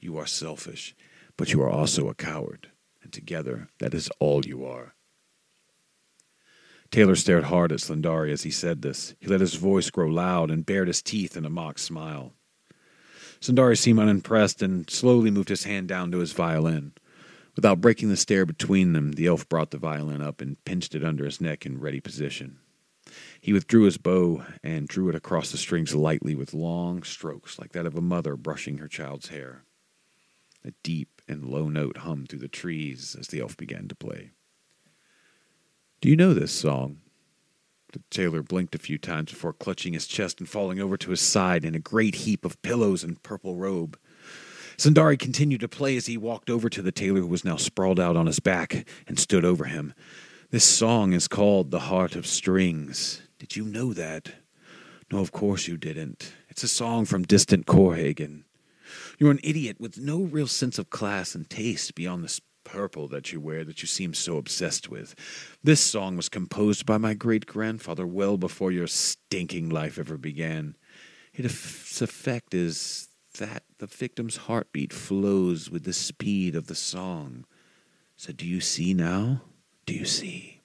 You 0.00 0.16
are 0.16 0.26
selfish, 0.26 0.96
but 1.36 1.52
you 1.52 1.60
are 1.60 1.68
also 1.68 2.08
a 2.08 2.14
coward, 2.14 2.70
and 3.02 3.12
together 3.12 3.68
that 3.78 3.92
is 3.92 4.08
all 4.20 4.46
you 4.46 4.64
are. 4.64 4.94
Taylor 6.92 7.16
stared 7.16 7.44
hard 7.44 7.72
at 7.72 7.80
Slyndari 7.80 8.30
as 8.30 8.42
he 8.42 8.50
said 8.50 8.82
this. 8.82 9.14
He 9.18 9.26
let 9.26 9.40
his 9.40 9.54
voice 9.54 9.88
grow 9.88 10.08
loud 10.08 10.50
and 10.50 10.66
bared 10.66 10.88
his 10.88 11.00
teeth 11.00 11.38
in 11.38 11.46
a 11.46 11.50
mock 11.50 11.78
smile. 11.78 12.34
Slyndari 13.40 13.78
seemed 13.78 13.98
unimpressed 13.98 14.60
and 14.60 14.88
slowly 14.90 15.30
moved 15.30 15.48
his 15.48 15.64
hand 15.64 15.88
down 15.88 16.12
to 16.12 16.18
his 16.18 16.32
violin. 16.32 16.92
Without 17.56 17.80
breaking 17.80 18.10
the 18.10 18.16
stare 18.16 18.44
between 18.44 18.92
them, 18.92 19.12
the 19.12 19.26
elf 19.26 19.48
brought 19.48 19.70
the 19.70 19.78
violin 19.78 20.20
up 20.20 20.42
and 20.42 20.62
pinched 20.66 20.94
it 20.94 21.02
under 21.02 21.24
his 21.24 21.40
neck 21.40 21.64
in 21.64 21.80
ready 21.80 21.98
position. 21.98 22.58
He 23.40 23.54
withdrew 23.54 23.84
his 23.84 23.96
bow 23.96 24.44
and 24.62 24.86
drew 24.86 25.08
it 25.08 25.14
across 25.14 25.50
the 25.50 25.56
strings 25.56 25.94
lightly 25.94 26.34
with 26.34 26.52
long 26.52 27.04
strokes 27.04 27.58
like 27.58 27.72
that 27.72 27.86
of 27.86 27.96
a 27.96 28.02
mother 28.02 28.36
brushing 28.36 28.78
her 28.78 28.88
child's 28.88 29.28
hair. 29.28 29.64
A 30.62 30.72
deep 30.82 31.22
and 31.26 31.46
low 31.46 31.70
note 31.70 31.98
hummed 31.98 32.28
through 32.28 32.40
the 32.40 32.48
trees 32.48 33.16
as 33.18 33.28
the 33.28 33.40
elf 33.40 33.56
began 33.56 33.88
to 33.88 33.94
play. 33.94 34.32
Do 36.02 36.08
you 36.08 36.16
know 36.16 36.34
this 36.34 36.50
song? 36.50 36.98
The 37.92 38.02
tailor 38.10 38.42
blinked 38.42 38.74
a 38.74 38.78
few 38.78 38.98
times 38.98 39.30
before 39.30 39.52
clutching 39.52 39.92
his 39.92 40.08
chest 40.08 40.40
and 40.40 40.48
falling 40.48 40.80
over 40.80 40.96
to 40.96 41.10
his 41.10 41.20
side 41.20 41.64
in 41.64 41.76
a 41.76 41.78
great 41.78 42.16
heap 42.16 42.44
of 42.44 42.60
pillows 42.60 43.04
and 43.04 43.22
purple 43.22 43.54
robe. 43.54 43.96
Slyndari 44.76 45.16
continued 45.16 45.60
to 45.60 45.68
play 45.68 45.96
as 45.96 46.06
he 46.06 46.16
walked 46.16 46.50
over 46.50 46.68
to 46.68 46.82
the 46.82 46.90
tailor 46.90 47.20
who 47.20 47.28
was 47.28 47.44
now 47.44 47.54
sprawled 47.54 48.00
out 48.00 48.16
on 48.16 48.26
his 48.26 48.40
back 48.40 48.84
and 49.06 49.16
stood 49.16 49.44
over 49.44 49.66
him. 49.66 49.94
This 50.50 50.64
song 50.64 51.12
is 51.12 51.28
called 51.28 51.70
The 51.70 51.78
Heart 51.78 52.16
of 52.16 52.26
Strings. 52.26 53.22
Did 53.38 53.54
you 53.54 53.64
know 53.64 53.92
that? 53.92 54.32
No, 55.12 55.20
of 55.20 55.30
course 55.30 55.68
you 55.68 55.76
didn't. 55.76 56.32
It's 56.48 56.64
a 56.64 56.68
song 56.68 57.04
from 57.04 57.22
distant 57.22 57.66
Corhagen. 57.66 58.42
You're 59.20 59.30
an 59.30 59.38
idiot 59.44 59.76
with 59.78 59.98
no 59.98 60.22
real 60.22 60.48
sense 60.48 60.80
of 60.80 60.90
class 60.90 61.36
and 61.36 61.48
taste 61.48 61.94
beyond 61.94 62.24
this 62.24 62.40
purple 62.64 63.08
that 63.08 63.32
you 63.32 63.40
wear 63.40 63.64
that 63.64 63.82
you 63.82 63.88
seem 63.88 64.14
so 64.14 64.36
obsessed 64.36 64.88
with. 64.88 65.14
This 65.62 65.80
song 65.80 66.16
was 66.16 66.28
composed 66.28 66.86
by 66.86 66.98
my 66.98 67.14
great 67.14 67.46
grandfather 67.46 68.06
well 68.06 68.36
before 68.36 68.72
your 68.72 68.86
stinking 68.86 69.68
life 69.68 69.98
ever 69.98 70.18
began. 70.18 70.76
Its 71.34 72.00
effect 72.02 72.54
is 72.54 73.08
that 73.38 73.64
the 73.78 73.86
victim's 73.86 74.36
heartbeat 74.36 74.92
flows 74.92 75.70
with 75.70 75.84
the 75.84 75.92
speed 75.92 76.54
of 76.54 76.66
the 76.66 76.74
song. 76.74 77.44
So, 78.16 78.32
do 78.32 78.46
you 78.46 78.60
see 78.60 78.94
now? 78.94 79.42
Do 79.86 79.94
you 79.94 80.04
see? 80.04 80.60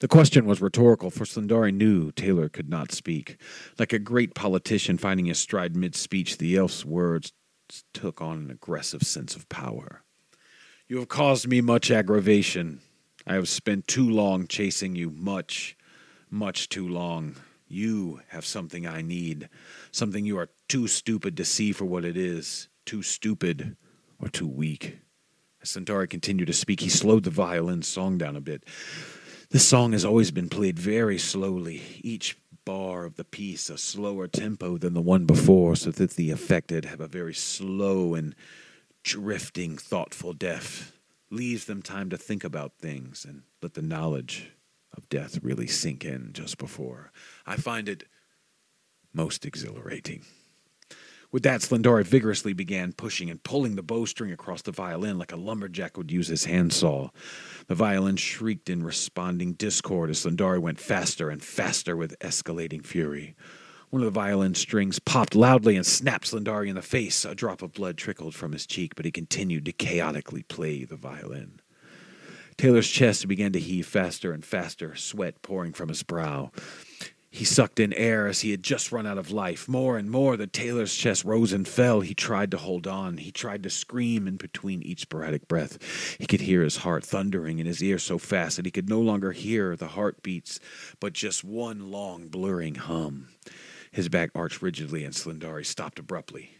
The 0.00 0.08
question 0.08 0.46
was 0.46 0.62
rhetorical, 0.62 1.10
for 1.10 1.24
Slyndari 1.24 1.74
knew 1.74 2.10
Taylor 2.10 2.48
could 2.48 2.70
not 2.70 2.90
speak. 2.90 3.36
Like 3.78 3.92
a 3.92 3.98
great 3.98 4.34
politician 4.34 4.96
finding 4.96 5.26
his 5.26 5.38
stride 5.38 5.76
mid 5.76 5.94
speech, 5.94 6.38
the 6.38 6.56
elf's 6.56 6.84
words 6.84 7.32
took 7.92 8.20
on 8.20 8.38
an 8.38 8.50
aggressive 8.50 9.02
sense 9.02 9.36
of 9.36 9.48
power. 9.48 9.99
You 10.90 10.98
have 10.98 11.06
caused 11.06 11.46
me 11.46 11.60
much 11.60 11.92
aggravation. 11.92 12.80
I 13.24 13.34
have 13.34 13.48
spent 13.48 13.86
too 13.86 14.10
long 14.10 14.48
chasing 14.48 14.96
you, 14.96 15.10
much, 15.10 15.76
much 16.28 16.68
too 16.68 16.88
long. 16.88 17.36
You 17.68 18.22
have 18.30 18.44
something 18.44 18.88
I 18.88 19.00
need, 19.00 19.48
something 19.92 20.24
you 20.24 20.36
are 20.36 20.48
too 20.66 20.88
stupid 20.88 21.36
to 21.36 21.44
see 21.44 21.70
for 21.70 21.84
what 21.84 22.04
it 22.04 22.16
is, 22.16 22.66
too 22.86 23.04
stupid 23.04 23.76
or 24.20 24.26
too 24.26 24.48
weak. 24.48 24.98
As 25.62 25.68
Slyndari 25.68 26.10
continued 26.10 26.46
to 26.46 26.52
speak, 26.52 26.80
he 26.80 26.88
slowed 26.88 27.22
the 27.22 27.30
violin 27.30 27.82
song 27.82 28.18
down 28.18 28.34
a 28.34 28.40
bit. 28.40 28.64
This 29.50 29.64
song 29.64 29.92
has 29.92 30.04
always 30.04 30.32
been 30.32 30.48
played 30.48 30.76
very 30.76 31.18
slowly, 31.18 31.82
each 32.00 32.36
bar 32.64 33.04
of 33.04 33.14
the 33.14 33.22
piece 33.22 33.70
a 33.70 33.78
slower 33.78 34.26
tempo 34.26 34.76
than 34.76 34.94
the 34.94 35.00
one 35.00 35.24
before, 35.24 35.76
so 35.76 35.92
that 35.92 36.14
the 36.14 36.32
affected 36.32 36.86
have 36.86 37.00
a 37.00 37.06
very 37.06 37.34
slow 37.34 38.16
and 38.16 38.34
drifting, 39.02 39.76
thoughtful 39.76 40.32
death. 40.32 40.92
Leaves 41.30 41.66
them 41.66 41.82
time 41.82 42.10
to 42.10 42.16
think 42.16 42.42
about 42.44 42.78
things 42.78 43.24
and 43.24 43.42
let 43.62 43.74
the 43.74 43.82
knowledge 43.82 44.52
of 44.96 45.08
death 45.08 45.38
really 45.42 45.66
sink 45.66 46.04
in 46.04 46.30
just 46.32 46.58
before. 46.58 47.12
I 47.46 47.56
find 47.56 47.88
it 47.88 48.04
most 49.12 49.44
exhilarating. 49.46 50.24
With 51.32 51.44
that, 51.44 51.60
Slyndari 51.60 52.04
vigorously 52.04 52.52
began 52.54 52.92
pushing 52.92 53.30
and 53.30 53.40
pulling 53.42 53.76
the 53.76 53.84
bowstring 53.84 54.32
across 54.32 54.62
the 54.62 54.72
violin 54.72 55.16
like 55.16 55.30
a 55.30 55.36
lumberjack 55.36 55.96
would 55.96 56.10
use 56.10 56.26
his 56.26 56.46
handsaw. 56.46 57.10
The 57.68 57.76
violin 57.76 58.16
shrieked 58.16 58.68
in 58.68 58.82
responding 58.82 59.52
discord 59.52 60.10
as 60.10 60.24
Slyndari 60.24 60.60
went 60.60 60.80
faster 60.80 61.30
and 61.30 61.40
faster 61.40 61.96
with 61.96 62.18
escalating 62.18 62.84
fury. 62.84 63.36
One 63.90 64.02
of 64.02 64.06
the 64.06 64.20
violin 64.20 64.54
strings 64.54 65.00
popped 65.00 65.34
loudly 65.34 65.74
and 65.74 65.84
snapped 65.84 66.30
Slyndari 66.30 66.68
in 66.68 66.76
the 66.76 66.82
face. 66.82 67.24
A 67.24 67.34
drop 67.34 67.60
of 67.60 67.72
blood 67.72 67.96
trickled 67.96 68.36
from 68.36 68.52
his 68.52 68.64
cheek, 68.64 68.94
but 68.94 69.04
he 69.04 69.10
continued 69.10 69.64
to 69.64 69.72
chaotically 69.72 70.44
play 70.44 70.84
the 70.84 70.94
violin. 70.94 71.60
Taylor's 72.56 72.88
chest 72.88 73.26
began 73.26 73.50
to 73.52 73.58
heave 73.58 73.86
faster 73.86 74.32
and 74.32 74.44
faster, 74.44 74.94
sweat 74.94 75.42
pouring 75.42 75.72
from 75.72 75.88
his 75.88 76.04
brow. 76.04 76.52
He 77.32 77.44
sucked 77.44 77.80
in 77.80 77.92
air 77.92 78.28
as 78.28 78.42
he 78.42 78.52
had 78.52 78.62
just 78.62 78.92
run 78.92 79.06
out 79.06 79.18
of 79.18 79.32
life. 79.32 79.68
More 79.68 79.98
and 79.98 80.08
more, 80.08 80.36
the 80.36 80.46
tailor's 80.46 80.94
chest 80.94 81.24
rose 81.24 81.52
and 81.52 81.66
fell. 81.66 82.00
He 82.00 82.14
tried 82.14 82.52
to 82.52 82.58
hold 82.58 82.86
on. 82.86 83.16
He 83.16 83.32
tried 83.32 83.64
to 83.64 83.70
scream 83.70 84.28
in 84.28 84.36
between 84.36 84.82
each 84.82 85.00
sporadic 85.00 85.48
breath. 85.48 85.78
He 86.18 86.26
could 86.26 86.42
hear 86.42 86.62
his 86.62 86.78
heart 86.78 87.04
thundering 87.04 87.58
in 87.58 87.66
his 87.66 87.82
ear 87.82 87.98
so 87.98 88.18
fast 88.18 88.56
that 88.56 88.66
he 88.66 88.72
could 88.72 88.88
no 88.88 89.00
longer 89.00 89.32
hear 89.32 89.74
the 89.74 89.88
heartbeats, 89.88 90.60
but 91.00 91.12
just 91.12 91.42
one 91.42 91.90
long, 91.90 92.28
blurring 92.28 92.76
hum. 92.76 93.28
His 93.90 94.08
back 94.08 94.30
arched 94.34 94.62
rigidly, 94.62 95.04
and 95.04 95.14
Slyndari 95.14 95.66
stopped 95.66 95.98
abruptly. 95.98 96.52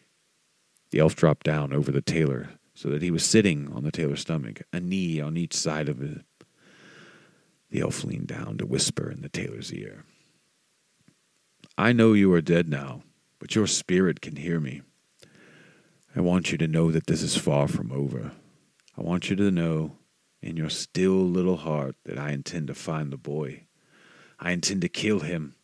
The 0.91 0.99
elf 0.99 1.15
dropped 1.15 1.47
down 1.47 1.73
over 1.73 1.93
the 1.93 2.03
tailor 2.03 2.51
so 2.75 2.89
that 2.89 3.03
he 3.03 3.11
was 3.11 3.25
sitting 3.25 3.73
on 3.73 3.85
the 3.85 3.93
tailor's 3.93 4.21
stomach, 4.21 4.63
a 4.73 4.81
knee 4.81 5.21
on 5.21 5.37
each 5.37 5.55
side 5.55 5.89
of 5.89 6.03
it. 6.03 6.25
The 7.71 7.81
elf 7.81 8.03
leaned 8.03 8.27
down 8.27 8.59
to 8.59 8.67
whisper 8.67 9.11
in 9.11 9.21
the 9.21 9.29
tailor's 9.29 9.73
ear. 9.73 10.05
I 11.79 11.93
know 11.93 12.13
you 12.13 12.33
are 12.35 12.41
dead 12.41 12.69
now, 12.69 13.03
but 13.39 13.55
your 13.55 13.67
spirit 13.67 14.21
can 14.21 14.37
hear 14.37 14.59
me. 14.59 14.83
I 16.17 16.21
want 16.21 16.51
you 16.51 16.59
to 16.59 16.67
know 16.67 16.91
that 16.91 17.07
this 17.07 17.23
is 17.23 17.37
far 17.37 17.69
from 17.69 17.93
over. 17.93 18.33
I 18.99 19.03
want 19.03 19.31
you 19.31 19.37
to 19.37 19.51
know 19.51 19.97
in 20.43 20.57
your 20.57 20.71
still 20.71 21.13
little 21.13 21.59
heart 21.59 21.95
that 22.05 22.19
I 22.19 22.31
intend 22.31 22.67
to 22.67 22.75
find 22.75 23.13
the 23.13 23.17
boy. 23.17 23.67
I 24.39 24.51
intend 24.51 24.81
to 24.83 24.89
kill 24.89 25.21
him, 25.21 25.55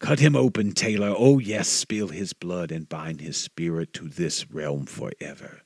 Cut 0.00 0.18
him 0.18 0.34
open, 0.34 0.72
Taylor. 0.72 1.14
Oh, 1.16 1.38
yes, 1.38 1.68
spill 1.68 2.08
his 2.08 2.32
blood 2.32 2.72
and 2.72 2.88
bind 2.88 3.20
his 3.20 3.36
spirit 3.36 3.92
to 3.92 4.08
this 4.08 4.50
realm 4.50 4.86
forever. 4.86 5.60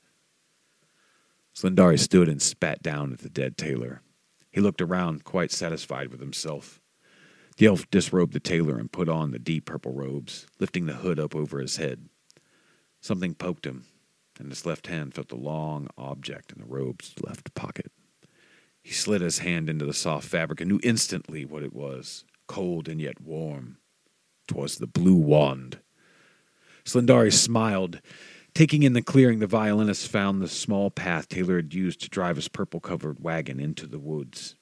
Slyndari 1.55 2.01
stood 2.01 2.29
and 2.29 2.43
spat 2.43 2.83
down 2.83 3.13
at 3.13 3.21
the 3.21 3.31
dead 3.31 3.57
Taylor. 3.57 4.03
He 4.51 4.61
looked 4.61 4.83
around, 4.83 5.23
quite 5.23 5.53
satisfied 5.53 6.09
with 6.09 6.21
himself. 6.21 6.81
The 7.59 7.67
elf 7.67 7.89
disrobed 7.91 8.33
the 8.33 8.41
tailor 8.41 8.77
and 8.77 8.91
put 8.91 9.09
on 9.09 9.31
the 9.31 9.39
deep 9.39 9.67
purple 9.67 9.93
robes, 9.93 10.49
lifting 10.59 10.87
the 10.87 10.95
hood 10.95 11.21
up 11.21 11.37
over 11.37 11.61
his 11.61 11.77
head. 11.77 12.09
Something 13.01 13.35
poked 13.35 13.65
him, 13.65 13.85
and 14.41 14.51
his 14.51 14.67
left 14.67 14.89
hand 14.89 15.15
felt 15.15 15.31
a 15.31 15.37
long 15.37 15.87
object 15.97 16.51
in 16.51 16.59
the 16.59 16.67
robe's 16.67 17.15
left 17.25 17.55
pocket. 17.55 17.93
He 18.83 18.93
slid 18.93 19.21
his 19.21 19.39
hand 19.39 19.71
into 19.71 19.87
the 19.87 19.95
soft 19.95 20.27
fabric 20.27 20.61
and 20.61 20.71
knew 20.73 20.81
instantly 20.83 21.45
what 21.45 21.63
it 21.63 21.73
was, 21.73 22.25
cold 22.49 22.89
and 22.89 23.01
yet 23.01 23.21
warm. 23.21 23.77
'Twas 24.47 24.77
the 24.77 24.87
blue 24.87 25.15
wand. 25.15 25.79
Slyndari 26.85 27.33
smiled. 27.33 28.01
Taking 28.55 28.83
in 28.83 28.93
the 28.93 29.03
clearing, 29.03 29.41
the 29.41 29.47
violinist 29.47 30.09
found 30.09 30.41
the 30.41 30.49
small 30.49 30.91
path 30.91 31.29
Taylor 31.29 31.57
had 31.57 31.75
used 31.75 32.01
to 32.03 32.09
drive 32.09 32.37
his 32.37 32.49
purple 32.49 32.79
covered 32.79 33.19
wagon 33.21 33.59
into 33.59 33.87
the 33.87 33.99
woods. 33.99 34.55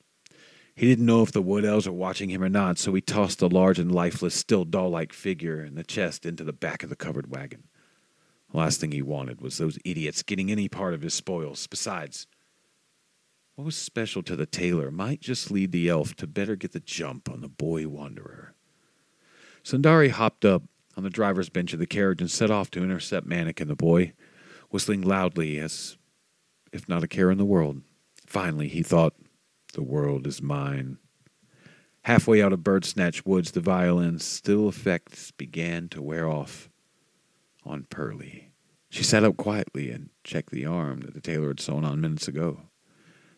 He 0.74 0.87
didn't 0.87 1.05
know 1.05 1.22
if 1.22 1.33
the 1.33 1.43
wood 1.43 1.64
elves 1.64 1.87
were 1.87 1.93
watching 1.93 2.30
him 2.30 2.43
or 2.43 2.49
not, 2.49 2.78
so 2.78 2.95
he 2.95 3.03
tossed 3.03 3.41
the 3.41 3.51
large 3.51 3.78
and 3.78 3.93
lifeless, 3.93 4.35
still 4.35 4.64
doll 4.64 4.89
like 4.89 5.12
figure 5.12 5.62
in 5.62 5.74
the 5.74 5.85
chest 5.85 6.24
into 6.24 6.45
the 6.45 6.53
back 6.53 6.83
of 6.83 6.89
the 6.89 6.97
covered 6.97 7.30
wagon. 7.30 7.64
The 8.51 8.59
last 8.59 8.80
thing 8.80 8.93
he 8.93 9.03
wanted 9.03 9.41
was 9.41 9.59
those 9.59 9.78
idiots 9.85 10.22
getting 10.22 10.51
any 10.51 10.68
part 10.68 10.95
of 10.95 11.03
his 11.03 11.12
spoils. 11.12 11.66
Besides, 11.66 12.26
what 13.55 13.64
was 13.64 13.76
special 13.76 14.22
to 14.22 14.37
the 14.37 14.47
tailor 14.47 14.91
might 14.91 15.20
just 15.20 15.51
lead 15.51 15.72
the 15.72 15.89
elf 15.89 16.14
to 16.16 16.26
better 16.26 16.57
get 16.57 16.72
the 16.72 16.80
jump 16.80 17.28
on 17.28 17.43
the 17.43 17.49
boy 17.49 17.87
wanderer. 17.87 18.55
Slyndari 19.64 20.10
hopped 20.10 20.44
up 20.44 20.62
on 20.96 21.04
the 21.04 21.10
driver's 21.10 21.48
bench 21.48 21.72
of 21.72 21.78
the 21.78 21.86
carriage 21.86 22.20
and 22.20 22.30
set 22.30 22.50
off 22.50 22.70
to 22.72 22.82
intercept 22.82 23.26
Manik 23.26 23.60
and 23.60 23.70
the 23.70 23.76
boy, 23.76 24.12
whistling 24.70 25.02
loudly 25.02 25.58
as 25.58 25.96
if 26.72 26.88
not 26.88 27.04
a 27.04 27.08
care 27.08 27.30
in 27.30 27.38
the 27.38 27.44
world. 27.44 27.82
Finally, 28.26 28.68
he 28.68 28.82
thought, 28.82 29.14
the 29.74 29.82
world 29.82 30.26
is 30.26 30.42
mine. 30.42 30.98
Halfway 32.02 32.42
out 32.42 32.52
of 32.52 32.64
Bird 32.64 32.84
Snatch 32.84 33.24
Woods, 33.24 33.52
the 33.52 33.60
violin's 33.60 34.24
still 34.24 34.68
effects 34.68 35.30
began 35.30 35.88
to 35.90 36.02
wear 36.02 36.28
off 36.28 36.68
on 37.64 37.86
Pearlie. 37.88 38.50
She 38.90 39.04
sat 39.04 39.24
up 39.24 39.36
quietly 39.36 39.90
and 39.90 40.10
checked 40.24 40.50
the 40.50 40.66
arm 40.66 41.00
that 41.02 41.14
the 41.14 41.20
tailor 41.20 41.48
had 41.48 41.60
sewn 41.60 41.84
on 41.84 42.00
minutes 42.00 42.28
ago. 42.28 42.62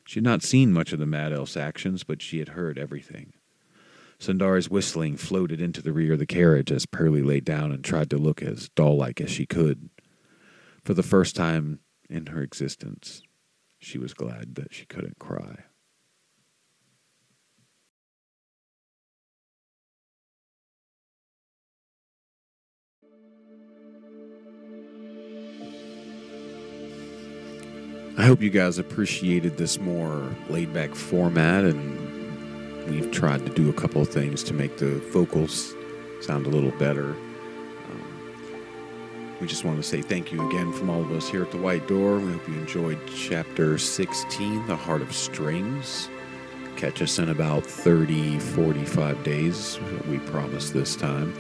She 0.06 0.18
had 0.18 0.24
not 0.24 0.42
seen 0.42 0.72
much 0.72 0.92
of 0.92 0.98
the 0.98 1.06
Mad 1.06 1.32
Elf's 1.32 1.56
actions, 1.56 2.04
but 2.04 2.22
she 2.22 2.38
had 2.38 2.50
heard 2.50 2.78
everything. 2.78 3.34
Slyndari's 4.24 4.70
whistling 4.70 5.18
floated 5.18 5.60
into 5.60 5.82
the 5.82 5.92
rear 5.92 6.14
of 6.14 6.18
the 6.18 6.24
carriage 6.24 6.72
as 6.72 6.86
Pearlie 6.86 7.20
lay 7.20 7.40
down 7.40 7.70
and 7.70 7.84
tried 7.84 8.08
to 8.08 8.16
look 8.16 8.40
as 8.40 8.70
doll 8.70 8.96
like 8.96 9.20
as 9.20 9.30
she 9.30 9.44
could. 9.44 9.90
For 10.82 10.94
the 10.94 11.02
first 11.02 11.36
time 11.36 11.80
in 12.08 12.26
her 12.26 12.40
existence, 12.40 13.22
she 13.78 13.98
was 13.98 14.14
glad 14.14 14.54
that 14.54 14.72
she 14.72 14.86
couldn't 14.86 15.18
cry. 15.18 15.64
I 28.16 28.24
hope 28.24 28.40
you 28.40 28.48
guys 28.48 28.78
appreciated 28.78 29.58
this 29.58 29.78
more 29.78 30.34
laid 30.48 30.72
back 30.72 30.94
format, 30.94 31.64
and 31.64 32.03
we've 32.88 33.10
tried 33.10 33.44
to 33.46 33.52
do 33.52 33.70
a 33.70 33.72
couple 33.72 34.02
of 34.02 34.08
things 34.08 34.42
to 34.44 34.54
make 34.54 34.76
the 34.76 34.96
vocals 35.12 35.74
sound 36.20 36.46
a 36.46 36.50
little 36.50 36.70
better. 36.72 37.10
Um, 37.10 38.36
we 39.40 39.46
just 39.46 39.64
want 39.64 39.76
to 39.76 39.82
say 39.82 40.02
thank 40.02 40.32
you 40.32 40.46
again 40.48 40.72
from 40.72 40.90
all 40.90 41.00
of 41.00 41.10
us 41.12 41.28
here 41.28 41.42
at 41.42 41.50
the 41.50 41.58
White 41.58 41.86
Door. 41.86 42.20
We 42.20 42.32
hope 42.32 42.48
you 42.48 42.54
enjoyed 42.54 42.98
chapter 43.14 43.78
16, 43.78 44.66
The 44.66 44.76
Heart 44.76 45.02
of 45.02 45.12
Strings. 45.12 46.08
Catch 46.76 47.02
us 47.02 47.18
in 47.18 47.28
about 47.28 47.64
30, 47.64 48.38
45 48.38 49.22
days, 49.22 49.78
we 50.08 50.18
promise 50.18 50.70
this 50.70 50.96
time. 50.96 51.34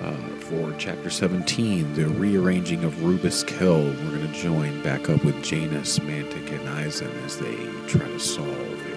Uh, 0.00 0.16
for 0.40 0.74
chapter 0.78 1.08
17, 1.08 1.94
the 1.94 2.08
rearranging 2.08 2.82
of 2.82 3.04
Rubus 3.04 3.44
Kill. 3.44 3.84
we're 3.84 4.18
going 4.18 4.32
to 4.32 4.42
join 4.42 4.82
back 4.82 5.08
up 5.08 5.24
with 5.24 5.40
Janus, 5.44 6.00
Mantic, 6.00 6.50
and 6.50 6.68
Eisen 6.68 7.08
as 7.24 7.38
they 7.38 7.54
try 7.86 8.08
to 8.08 8.18
solve 8.18 8.91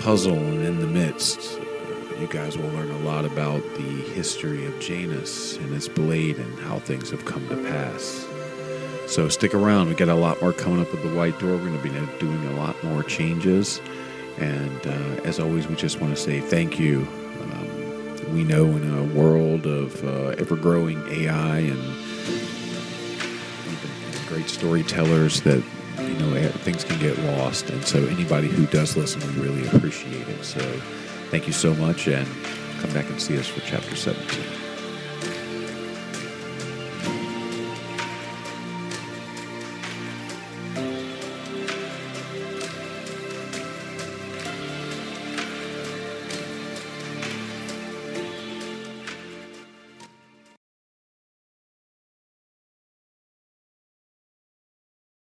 puzzle. 0.00 0.34
And 0.34 0.64
in 0.64 0.80
the 0.80 0.86
midst, 0.86 1.58
you 2.18 2.26
guys 2.28 2.56
will 2.56 2.70
learn 2.70 2.90
a 2.90 2.98
lot 2.98 3.24
about 3.24 3.62
the 3.74 4.02
history 4.14 4.66
of 4.66 4.78
Janus 4.80 5.56
and 5.56 5.72
his 5.72 5.88
blade 5.88 6.38
and 6.38 6.58
how 6.60 6.78
things 6.78 7.10
have 7.10 7.24
come 7.24 7.48
to 7.48 7.56
pass. 7.56 8.26
So 9.06 9.28
stick 9.28 9.54
around. 9.54 9.88
We 9.88 9.94
got 9.94 10.08
a 10.08 10.14
lot 10.14 10.40
more 10.40 10.52
coming 10.52 10.80
up 10.80 10.92
with 10.92 11.02
the 11.02 11.14
White 11.14 11.38
Door. 11.38 11.52
We're 11.52 11.70
going 11.70 11.76
to 11.78 11.82
be 11.82 12.18
doing 12.18 12.46
a 12.46 12.56
lot 12.56 12.82
more 12.84 13.02
changes. 13.02 13.80
And 14.38 14.86
uh, 14.86 15.22
as 15.24 15.40
always, 15.40 15.66
we 15.66 15.74
just 15.76 16.00
want 16.00 16.14
to 16.14 16.20
say 16.20 16.40
thank 16.40 16.78
you 16.78 17.06
we 18.32 18.44
know 18.44 18.64
in 18.64 18.94
a 18.94 19.04
world 19.14 19.66
of 19.66 20.04
uh, 20.04 20.34
ever 20.38 20.56
growing 20.56 20.98
AI 21.08 21.58
and 21.60 21.78
great 24.26 24.48
storytellers 24.48 25.40
that 25.42 25.62
you 26.08 26.18
know 26.18 26.34
eh, 26.34 26.48
things 26.48 26.84
can 26.84 26.98
get 26.98 27.18
lost. 27.36 27.70
And 27.70 27.84
so 27.84 28.04
anybody 28.06 28.48
who 28.48 28.66
does 28.66 28.96
listen 28.96 29.20
we 29.34 29.48
really 29.48 29.66
appreciate 29.68 30.28
it. 30.28 30.44
So 30.44 30.60
thank 31.30 31.46
you 31.46 31.52
so 31.52 31.74
much 31.74 32.08
and 32.08 32.26
come 32.80 32.92
back 32.92 33.08
and 33.08 33.20
see 33.20 33.38
us 33.38 33.46
for 33.46 33.60
chapter 33.60 33.94
17 33.96 34.57